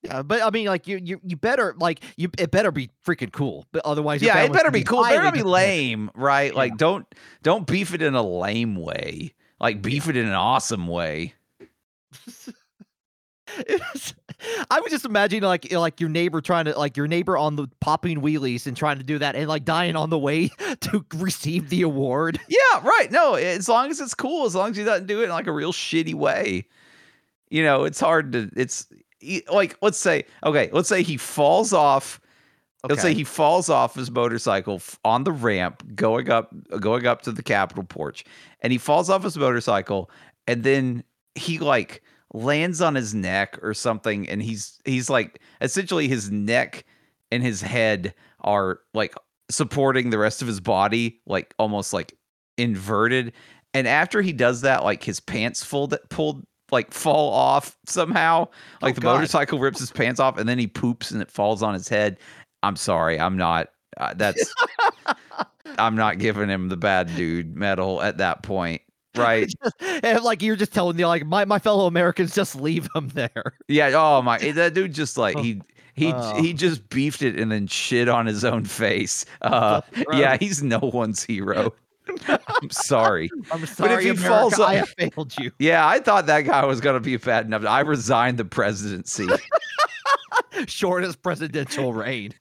[0.03, 3.31] Yeah, but I mean, like you you you better like you it better be freaking
[3.31, 7.05] cool, but otherwise, yeah it better be cool it better be lame right like don't
[7.43, 11.35] don't beef it in a lame way like beef it in an awesome way
[14.69, 17.55] I was just imagining like eh, like your neighbor trying to like your neighbor on
[17.55, 20.47] the popping wheelies and trying to do that and like dying on the way
[20.81, 22.39] to receive the award.
[22.47, 23.11] Yeah, right.
[23.11, 25.47] No, as long as it's cool, as long as he doesn't do it in like
[25.47, 26.67] a real shitty way.
[27.49, 28.87] You know, it's hard to it's
[29.51, 32.19] like let's say okay, let's say he falls off
[32.89, 37.31] let's say he falls off his motorcycle on the ramp going up going up to
[37.31, 38.25] the Capitol porch
[38.61, 40.09] and he falls off his motorcycle
[40.47, 41.03] and then
[41.35, 42.01] he like
[42.33, 46.85] lands on his neck or something and he's he's like essentially his neck
[47.31, 49.13] and his head are like
[49.49, 52.17] supporting the rest of his body like almost like
[52.57, 53.33] inverted
[53.73, 58.47] and after he does that like his pants fold pulled like fall off somehow.
[58.81, 59.13] Like Oh, the God.
[59.15, 62.17] motorcycle rips his pants off and then he poops and it falls on his head.
[62.63, 63.19] I'm sorry.
[63.19, 64.53] I'm not uh, that's
[65.77, 68.81] i'm not giving him the bad dude medal at that point
[69.17, 69.53] right?
[70.03, 73.53] And like you're just telling me like my, my fellow Americans just leave him there.
[73.67, 75.61] yeah oh my that dude just like he
[75.93, 76.41] he Oh.
[76.41, 79.25] he just beefed it and then shit on his own face.
[79.41, 79.81] Uh
[80.13, 81.73] yeah he's no one's hero
[82.27, 83.89] i'm sorry I'm sorry.
[83.89, 85.51] But if he America, falls I off- have failed you.
[85.59, 89.27] yeah i thought that guy was gonna be bad enough i resigned the presidency
[90.67, 92.33] Shortest presidential reign.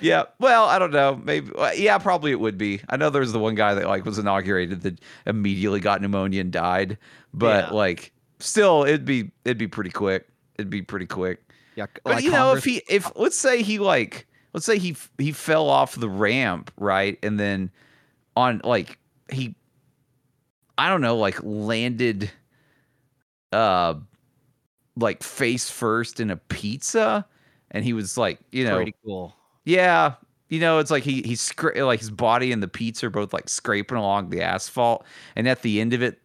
[0.00, 1.20] Yeah, well, I don't know.
[1.22, 2.80] Maybe, uh, yeah, probably it would be.
[2.88, 6.40] I know there was the one guy that like was inaugurated that immediately got pneumonia
[6.40, 6.98] and died,
[7.32, 7.74] but Yeah.
[7.74, 10.28] like, still, it'd be it'd be pretty quick.
[10.58, 11.48] It'd be pretty quick.
[11.76, 14.96] Yeah, But like you know, if he if let's say he like let's say he
[15.18, 17.70] he fell off the ramp right, and then
[18.36, 18.98] on like
[19.30, 19.54] he,
[20.76, 22.30] I don't know, like landed,
[23.52, 23.94] uh,
[24.96, 27.26] like face first in a pizza,
[27.70, 29.34] and he was like, you know, pretty cool.
[29.64, 30.14] yeah,
[30.48, 33.32] you know, it's like he he's scra- like his body and the pizza are both
[33.32, 35.04] like scraping along the asphalt,
[35.36, 36.20] and at the end of it,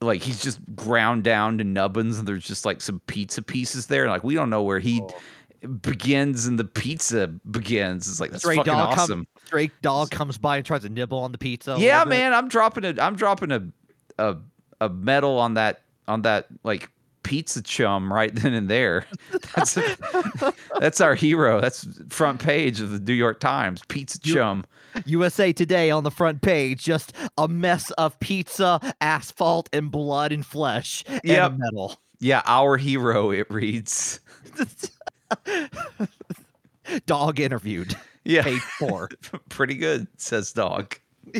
[0.00, 4.02] like he's just ground down to nubbins, and there's just like some pizza pieces there,
[4.02, 5.00] and like we don't know where he
[5.80, 8.08] begins and the pizza begins.
[8.08, 9.26] It's like that's Stray fucking awesome.
[9.26, 11.76] come- Stray dog comes by and tries to nibble on the pizza.
[11.78, 13.68] yeah, man, I'm dropping a I'm dropping a
[14.18, 14.36] a
[14.80, 16.90] a medal on that on that like
[17.22, 19.06] pizza chum right then and there.
[19.56, 19.78] That's
[20.80, 21.60] that's our hero.
[21.60, 23.82] That's front page of the New York Times.
[23.88, 24.64] Pizza chum.
[25.04, 30.46] USA Today on the front page, just a mess of pizza, asphalt, and blood and
[30.46, 31.52] flesh and a Yep.
[31.58, 31.98] metal.
[32.18, 33.30] Yeah, our hero.
[33.30, 34.20] It reads.
[37.06, 39.08] Dog interviewed, Yeah, page four.
[39.48, 40.06] pretty good.
[40.16, 40.96] Says dog.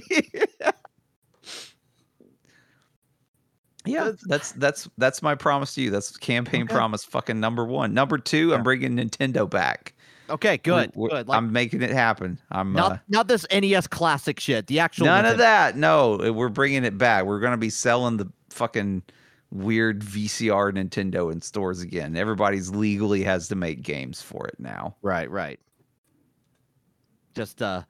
[3.84, 5.90] Yeah, that's that's that's my promise to you.
[5.90, 6.74] That's campaign Okay.
[6.74, 7.94] promise fucking number one.
[7.94, 9.94] Number two, I'm bringing Nintendo back.
[10.28, 11.28] okay, good, We're- good.
[11.28, 12.40] Like, I'm making it happen.
[12.50, 14.66] I'm not uh, not this NES classic shit.
[14.66, 15.76] The actual none of that.
[15.76, 17.26] No, we're bringing it back.
[17.26, 19.04] We're gonna be selling the fucking
[19.52, 22.16] weird VCR Nintendo in stores again.
[22.16, 24.96] Everybody's legally has to make games for it now.
[25.02, 25.60] Right, right.
[27.36, 27.82] Just uh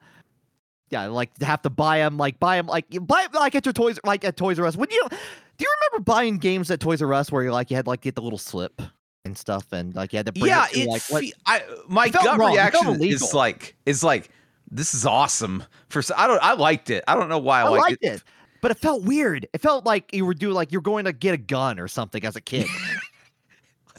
[0.89, 3.65] yeah, like have to buy them, like buy them, like you buy 'em, like at
[3.65, 4.77] your toys, like at Toys R Us.
[4.77, 5.07] Would you?
[5.09, 8.01] Do you remember buying games at Toys R Us where you like you had like
[8.01, 8.81] get the little slip
[9.25, 11.63] and stuff, and like you had to bring yeah, it to, it like fe- I
[11.87, 12.53] my It gut wrong.
[12.53, 14.29] Reaction is like is like
[14.69, 15.63] this is awesome.
[15.89, 17.03] For I don't I liked it.
[17.07, 18.23] I don't know why I, I liked liked it,
[18.61, 19.47] but it felt weird.
[19.53, 22.23] It felt like you were doing like you're going to get a gun or something
[22.25, 22.67] as a kid.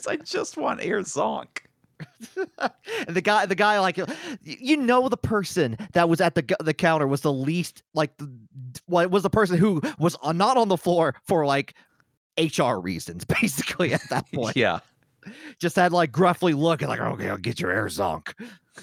[0.07, 1.47] I just want Air Zonk.
[2.57, 3.99] and the guy, the guy, like
[4.43, 8.29] you know, the person that was at the the counter was the least like the
[8.85, 11.75] what was the person who was not on the floor for like
[12.39, 14.55] HR reasons, basically at that point.
[14.55, 14.79] Yeah.
[15.59, 18.33] Just had like gruffly look and like, okay, I'll get your air zonk.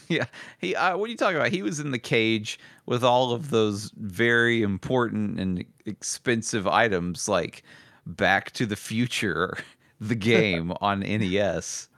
[0.09, 0.26] Yeah,
[0.59, 0.74] he.
[0.74, 1.48] Uh, what are you talking about?
[1.48, 7.62] He was in the cage with all of those very important and expensive items, like
[8.05, 9.57] Back to the Future,
[9.98, 11.88] the game on NES.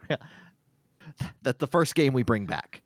[1.43, 2.83] That's the first game we bring back.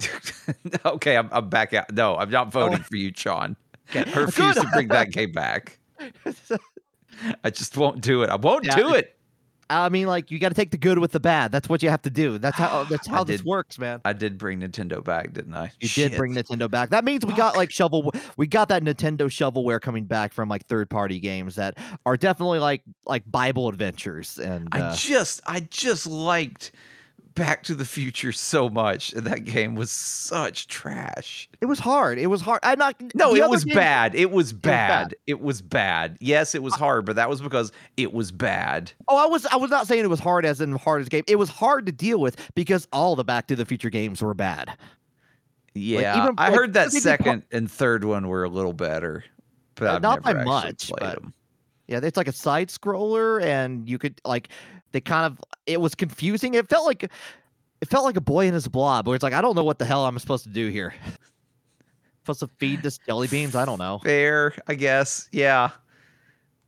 [0.84, 1.92] okay, I'm, I'm back out.
[1.92, 3.56] No, I'm not voting for you, Sean.
[3.94, 5.78] I refuse to bring that game back.
[7.44, 8.30] I just won't do it.
[8.30, 8.76] I won't Yeah.
[8.76, 9.16] do it.
[9.68, 11.52] I mean, like you got to take the good with the bad.
[11.52, 12.38] That's what you have to do.
[12.38, 12.82] That's how.
[12.90, 14.00] That's how this works, man.
[14.04, 15.70] I did bring Nintendo back, didn't I?
[15.78, 16.90] You did bring Nintendo back.
[16.90, 18.10] That means we got like shovel.
[18.36, 22.58] We got that Nintendo shovelware coming back from like third party games that are definitely
[22.58, 24.38] like like Bible adventures.
[24.38, 26.72] And I uh, just, I just liked
[27.40, 31.48] Back to the Future so much, and that game was such trash.
[31.60, 32.18] it was hard.
[32.18, 32.60] It was hard.
[32.62, 32.96] I not.
[33.14, 34.14] No, it was games- bad.
[34.14, 34.88] It was bad.
[35.08, 35.14] bad.
[35.26, 36.18] It was bad.
[36.20, 38.92] Yes, it was hard, but that was because it was bad.
[39.08, 39.46] Oh, I was.
[39.46, 41.24] I was not saying it was hard as in hard as game.
[41.26, 44.34] It was hard to deal with because all the Back to the Future games were
[44.34, 44.76] bad.
[45.74, 49.24] Yeah, even, I like, heard that second and third one were a little better,
[49.76, 51.34] but Uh, not by much, but- them.
[51.90, 54.48] Yeah, it's like a side scroller, and you could like
[54.92, 55.38] they kind of.
[55.66, 56.54] It was confusing.
[56.54, 57.02] It felt like.
[57.02, 59.78] It felt like a Boy and His Blob, where it's like I don't know what
[59.78, 60.94] the hell I'm supposed to do here.
[62.22, 63.56] supposed to feed this jelly beans?
[63.56, 64.00] I don't know.
[64.04, 65.28] Fair, I guess.
[65.32, 65.70] Yeah,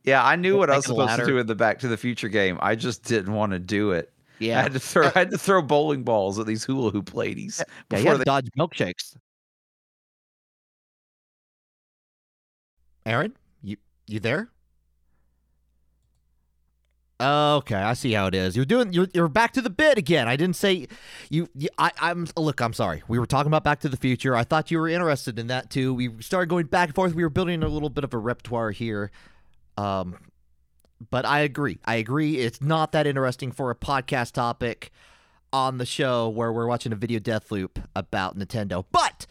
[0.03, 0.25] yeah.
[0.25, 1.87] I knew Like what I was making a supposed to do in the Back to
[1.87, 2.57] the Future game.
[2.61, 4.11] I just didn't want to do it.
[4.41, 5.07] I Yeah, had to throw.
[5.07, 8.25] I had to throw bowling balls at these hula hoop ladies yeah, before had they
[8.25, 9.15] dodge milkshakes.
[13.05, 14.52] Aaron, you you there?
[17.23, 18.55] Okay, I see how it is.
[18.55, 18.91] You're doing.
[18.91, 20.27] You're, you're back to the bit again.
[20.27, 20.87] I didn't say
[21.29, 21.47] you.
[21.55, 22.59] you I, I'm look.
[22.59, 23.01] I'm sorry.
[23.07, 24.35] We were talking about Back to the Future.
[24.35, 25.93] I thought you were interested in that too.
[25.93, 27.13] We started going back and forth.
[27.13, 29.09] We were building a little bit of a repertoire here.
[29.77, 30.17] Um,
[31.09, 31.79] but I agree.
[31.85, 32.37] I agree.
[32.37, 34.91] It's not that interesting for a podcast topic
[35.53, 38.83] on the show where we're watching a video death loop about Nintendo.
[38.91, 39.27] But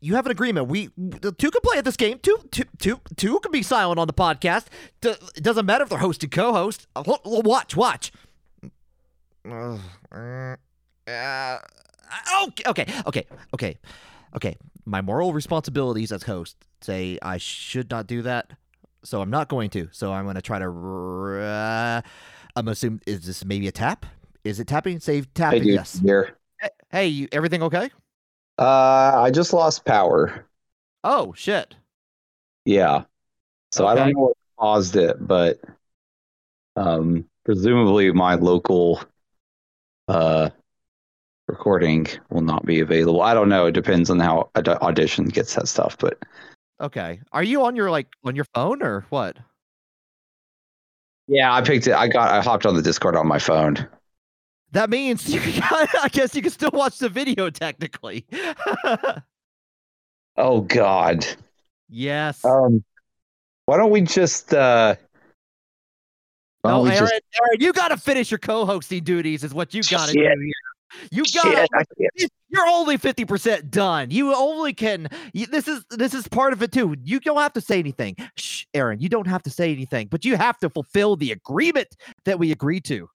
[0.00, 0.68] you have an agreement.
[0.68, 2.18] We the two can play at this game.
[2.22, 4.66] Two, two, two, two can be silent on the podcast.
[5.00, 6.86] D- it doesn't matter if they're host and co-host.
[6.94, 8.12] Uh, watch, watch.
[9.48, 9.78] Uh,
[10.12, 10.56] uh,
[11.08, 11.58] uh,
[12.46, 13.78] okay, okay, okay, okay,
[14.36, 14.56] okay.
[14.84, 18.52] My moral responsibilities as host say I should not do that,
[19.04, 19.88] so I'm not going to.
[19.92, 20.68] So I'm going to try to.
[21.40, 22.02] Uh,
[22.56, 24.06] I'm assume is this maybe a tap?
[24.44, 25.00] Is it tapping?
[25.00, 25.62] Say Hey, tapping.
[25.62, 25.98] dude, yes.
[25.98, 26.36] here.
[26.90, 27.90] Hey, you, everything okay?
[28.58, 30.46] Uh, I just lost power.
[31.04, 31.74] Oh shit.
[32.64, 33.04] Yeah.
[33.72, 35.60] So I don't know what caused it, but
[36.76, 39.00] um, presumably my local
[40.08, 40.50] uh
[41.46, 43.22] recording will not be available.
[43.22, 43.66] I don't know.
[43.66, 46.18] It depends on how Aud- Audition gets that stuff, but
[46.80, 47.20] Okay.
[47.32, 49.36] Are you on your like on your phone or what?
[51.26, 51.94] yeah, I picked it.
[51.94, 52.30] I got.
[52.30, 53.86] I hopped on the Discord on my phone.
[54.72, 55.62] That means you can,
[56.02, 58.26] I guess you can still watch the video technically.
[60.40, 61.26] Oh God.
[61.88, 62.44] yes.
[62.44, 62.84] Um,
[63.66, 64.94] why don't we just uh?
[66.64, 69.42] No, Aaron, just Aaron, you got to finish your co-hosting duties.
[69.42, 70.52] Is what you got to do.
[71.10, 74.10] You got Shit, you're only fifty percent done.
[74.10, 75.08] You only can.
[75.32, 76.94] You, this is this is part of it too.
[77.02, 79.00] You don't have to say anything, Shh, Aaron.
[79.00, 81.88] You don't have to say anything, but you have to fulfill the agreement
[82.24, 83.08] that we agreed to.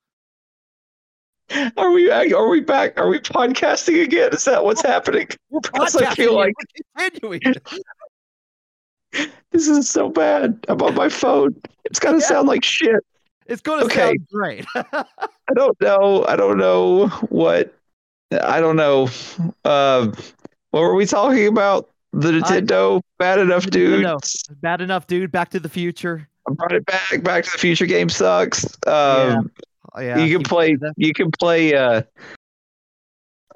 [1.78, 2.32] Are we back?
[2.34, 2.99] are we back?
[2.99, 4.32] Are we podcasting again?
[4.34, 5.28] Is that what's happening?
[5.49, 6.54] We're Because I feel like
[6.95, 7.41] continuing.
[9.51, 10.58] this is so bad.
[10.68, 11.56] I'm on my phone.
[11.86, 12.26] It's gonna Yeah.
[12.26, 13.04] sound like shit.
[13.45, 13.99] It's gonna Okay.
[13.99, 14.66] sound great.
[14.76, 16.26] I don't know.
[16.28, 17.74] I don't know what.
[18.32, 19.10] I don't know.
[19.64, 20.08] Uh,
[20.72, 21.89] what were we talking about?
[22.14, 24.08] The Nintendo bad enough, dude.
[24.62, 25.32] Bad enough, dude.
[25.32, 26.28] Back to the Future.
[26.47, 27.22] I brought it back.
[27.24, 28.66] Back to the Future game sucks.
[28.88, 29.43] Um, Oh,
[29.99, 30.77] yeah, you can play.
[30.97, 31.75] You can play.
[31.75, 32.01] Uh,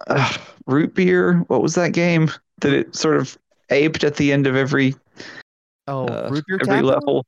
[0.07, 0.33] uh,
[0.67, 1.37] root beer.
[1.47, 2.29] What was that game
[2.61, 3.37] that it sort of
[3.69, 4.95] aped at the end of every
[5.87, 6.83] Oh, uh, root beer every Tapper?
[6.85, 7.25] level?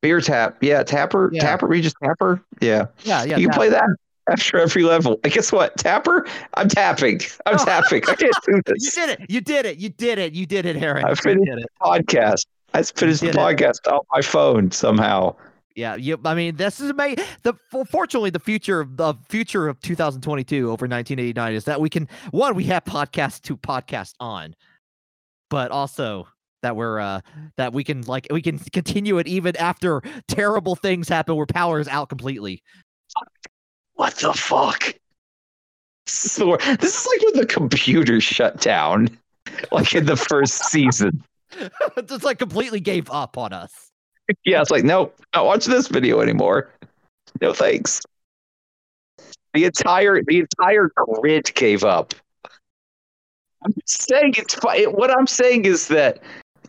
[0.00, 0.56] Beer tap.
[0.62, 1.30] Yeah, tapper.
[1.32, 1.42] Yeah.
[1.42, 1.66] Tapper.
[1.68, 2.42] Regis Tapper.
[2.60, 2.86] Yeah.
[3.04, 3.36] Yeah, yeah.
[3.36, 3.56] you can Tapper.
[3.56, 3.84] play that
[4.28, 5.20] after every level.
[5.22, 5.76] And guess what?
[5.76, 6.26] Tapper.
[6.54, 7.20] I'm tapping.
[7.46, 7.64] I'm Oh.
[7.64, 8.02] tapping.
[8.08, 8.96] I can't do this.
[8.96, 9.30] You did it.
[9.30, 9.76] You did it.
[9.78, 10.32] You did it.
[10.32, 11.04] You did it, Aaron.
[11.04, 11.66] I finished it.
[11.80, 12.46] podcast.
[12.74, 13.38] I finished the did it.
[13.38, 15.36] podcast on my phone somehow.
[15.74, 16.18] Yeah, you.
[16.24, 17.24] I mean, this is amazing.
[17.42, 17.54] The
[17.90, 22.54] fortunately, the future of the future of 2022 over 1989 is that we can one
[22.54, 24.54] we have podcasts to podcast on,
[25.50, 26.28] but also
[26.62, 27.20] that we're uh
[27.56, 31.80] that we can like we can continue it even after terrible things happen where power
[31.80, 32.62] is out completely.
[33.94, 34.94] What the fuck?
[36.06, 39.16] This is, the this is like when the computer shut down,
[39.70, 41.22] like in the first season.
[42.06, 43.91] Just like completely gave up on us.
[44.44, 46.70] Yeah, it's like, nope, not watching this video anymore.
[47.40, 48.00] No thanks.
[49.54, 52.14] The entire the entire grid gave up.
[53.64, 56.22] I'm saying it's what I'm saying is that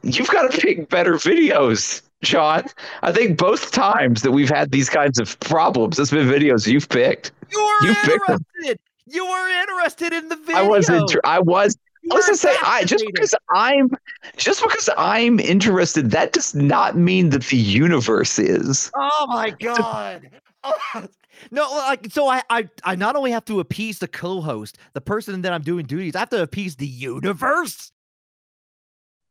[0.04, 2.66] you've got to pick better videos, John.
[3.02, 6.90] I think both times that we've had these kinds of problems, it's been videos you've
[6.90, 7.32] picked.
[7.52, 8.80] You were You interested.
[9.06, 10.58] You were interested in the video.
[10.58, 11.16] I wasn't.
[11.24, 11.78] I was.
[12.04, 13.90] You I was were gonna say, I just because I'm
[14.38, 18.92] just because I'm interested, that does not mean that the universe is.
[18.96, 20.30] Oh my god.
[20.64, 20.76] Oh,
[21.52, 25.42] no, like so I, I I not only have to appease the co-host, the person
[25.44, 27.92] that I'm doing duties, I have to appease the universe.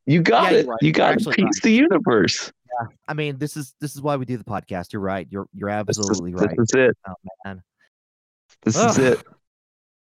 [0.06, 0.64] You got Yeah, it.
[0.64, 0.82] you're right.
[0.82, 2.50] You got to actually piece the universe.
[2.80, 2.86] Yeah.
[3.06, 4.92] I mean, this is this is why we do the podcast.
[4.94, 5.26] You're right.
[5.30, 6.56] You're you're This is, absolutely this right.
[6.58, 6.96] is it.
[7.06, 7.14] Oh
[7.44, 7.62] man.
[8.62, 8.90] This Ugh.
[8.90, 9.22] is it.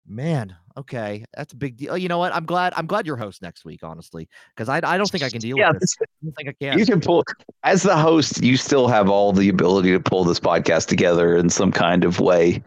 [0.07, 1.25] Man, okay.
[1.37, 1.97] That's a big deal.
[1.97, 2.35] You know what?
[2.35, 4.29] I'm glad I'm glad you're host next week, honestly.
[4.55, 5.97] Because I I don't think I can deal Yeah, with this.
[6.01, 6.79] I don't think I can.
[6.79, 7.25] you can pull
[7.63, 8.43] as the host.
[8.43, 12.21] You still have all the ability to pull this podcast together in some kind of
[12.21, 12.63] way.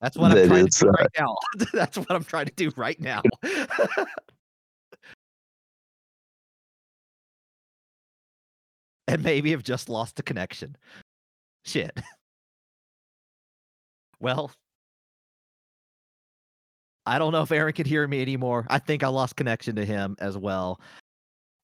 [0.00, 1.36] That's what I'm trying is, to do uh, right now.
[1.72, 3.22] That's what I'm trying to do right now.
[9.08, 10.76] and maybe have just lost the connection.
[11.64, 11.98] Shit.
[14.20, 14.52] Well,
[17.06, 18.66] I don't know if Aaron can hear me anymore.
[18.68, 20.80] I think I lost connection to him as well.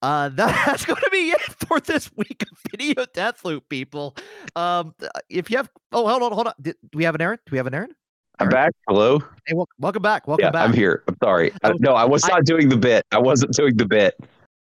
[0.02, 4.16] Uh, that's going to be it for this week of video death loop, people.
[4.56, 6.54] Um, uh, if you have, oh, hold on, hold on.
[6.60, 7.38] Did, do we have an Aaron?
[7.46, 7.94] Do we have an Aaron?
[8.38, 8.72] I'm back.
[8.88, 9.18] Hello.
[9.46, 10.26] Hey, wel- welcome back.
[10.26, 10.68] Welcome yeah, back.
[10.68, 11.04] I'm here.
[11.08, 11.52] I'm sorry.
[11.62, 13.04] I, Oh, no, I was I- not doing the bit.
[13.12, 14.18] I wasn't doing the bit.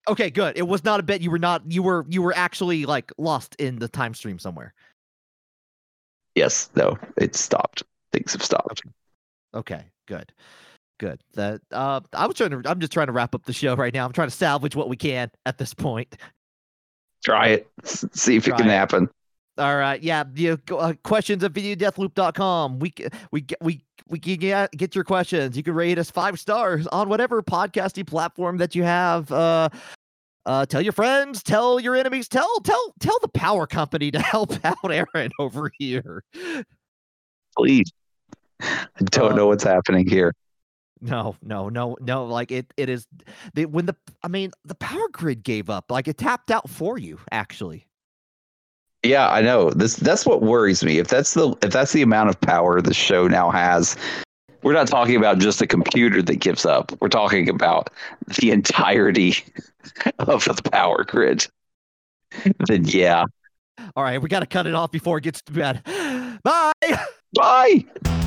[0.07, 0.57] Okay, good.
[0.57, 1.21] It was not a bit.
[1.21, 1.63] You were not.
[1.71, 2.05] You were.
[2.09, 4.73] You were actually like lost in the time stream somewhere.
[6.35, 6.69] Yes.
[6.75, 6.97] No.
[7.17, 7.83] It stopped.
[8.11, 8.81] Things have stopped.
[9.53, 10.31] Okay, good,
[10.99, 11.21] good.
[11.33, 12.61] That uh, I was trying to.
[12.65, 14.05] I'm just trying to wrap up the show right now.
[14.05, 16.17] I'm trying to salvage what we can at this point.
[17.23, 17.67] Try it.
[17.85, 18.71] See if it can it.
[18.71, 19.09] happen.
[19.57, 20.23] All right, yeah.
[20.33, 22.79] You uh, questions at videodeathloop.com.
[22.79, 22.93] We
[23.31, 25.55] we we we can get get your questions.
[25.55, 29.31] You can rate us five stars on whatever podcasting platform that you have.
[29.31, 29.69] Uh,
[30.45, 34.53] uh, tell your friends, tell your enemies, tell tell tell the power company to help
[34.65, 36.23] out Aaron over here.
[37.55, 37.91] Please.
[38.61, 40.33] I don't Uh, know what's happening here.
[41.01, 42.25] No, no, no, no.
[42.25, 43.07] Like it, it is.
[43.55, 45.91] The, when the, I mean, the power grid gave up.
[45.91, 47.19] Like it tapped out for you.
[47.31, 47.85] Actually,
[49.03, 49.69] Yeah, I know.
[49.71, 50.99] This that's what worries me.
[50.99, 53.97] If that's the if that's the amount of power the show now has,
[54.61, 56.93] we're not talking about just a computer that gives up.
[57.01, 57.89] We're talking about
[58.39, 59.35] the entirety
[60.19, 61.45] of the power grid.
[62.67, 63.25] Then yeah.
[63.97, 64.21] all right.
[64.21, 65.83] We got to cut it off before it gets too bad.
[66.43, 66.71] Bye.
[67.35, 68.22] Bye.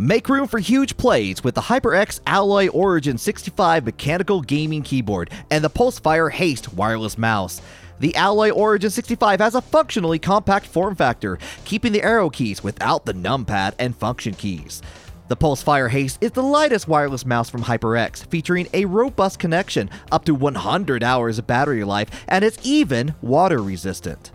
[0.00, 5.62] Make room for huge plays with the HyperX Alloy Origin 65 mechanical gaming keyboard and
[5.62, 7.60] the Pulsefire Haste wireless mouse.
[7.98, 13.04] The Alloy Origin 65 has a functionally compact form factor, keeping the arrow keys without
[13.04, 14.80] the numpad and function keys.
[15.28, 20.24] The Pulsefire Haste is the lightest wireless mouse from HyperX, featuring a robust connection, up
[20.24, 24.30] to 100 hours of battery life, and it's even water resistant.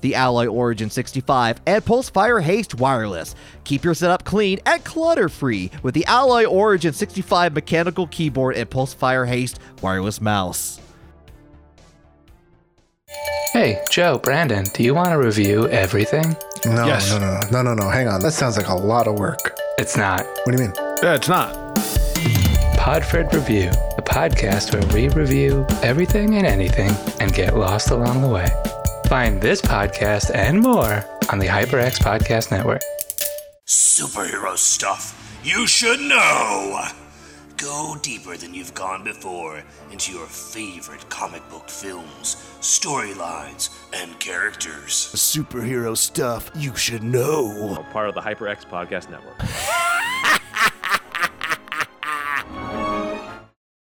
[0.00, 3.34] The Alloy Origin 65, and Pulsefire Haste Wireless.
[3.64, 9.26] Keep your setup clean and clutter-free with the Alloy Origin 65 mechanical keyboard and Pulsefire
[9.28, 10.80] Haste wireless mouse.
[13.52, 16.36] Hey, Joe, Brandon, do you want to review everything?
[16.64, 17.10] No, Yes.
[17.10, 17.88] no, no, no, no, no, no.
[17.90, 18.20] Hang on.
[18.20, 19.56] That sounds like a lot of work.
[19.78, 20.24] It's not.
[20.44, 20.76] What do you mean?
[21.02, 21.56] Yeah, it's not.
[22.76, 28.28] Podfred Review, a podcast where we review everything and anything and get lost along the
[28.28, 28.46] way.
[29.10, 32.80] Find this podcast and more on the HyperX Podcast Network.
[33.66, 36.80] Superhero stuff you should know.
[37.56, 45.10] Go deeper than you've gone before into your favorite comic book films, storylines, and characters.
[45.16, 47.84] Superhero stuff you should know.
[47.90, 49.40] part of the HyperX Podcast Network.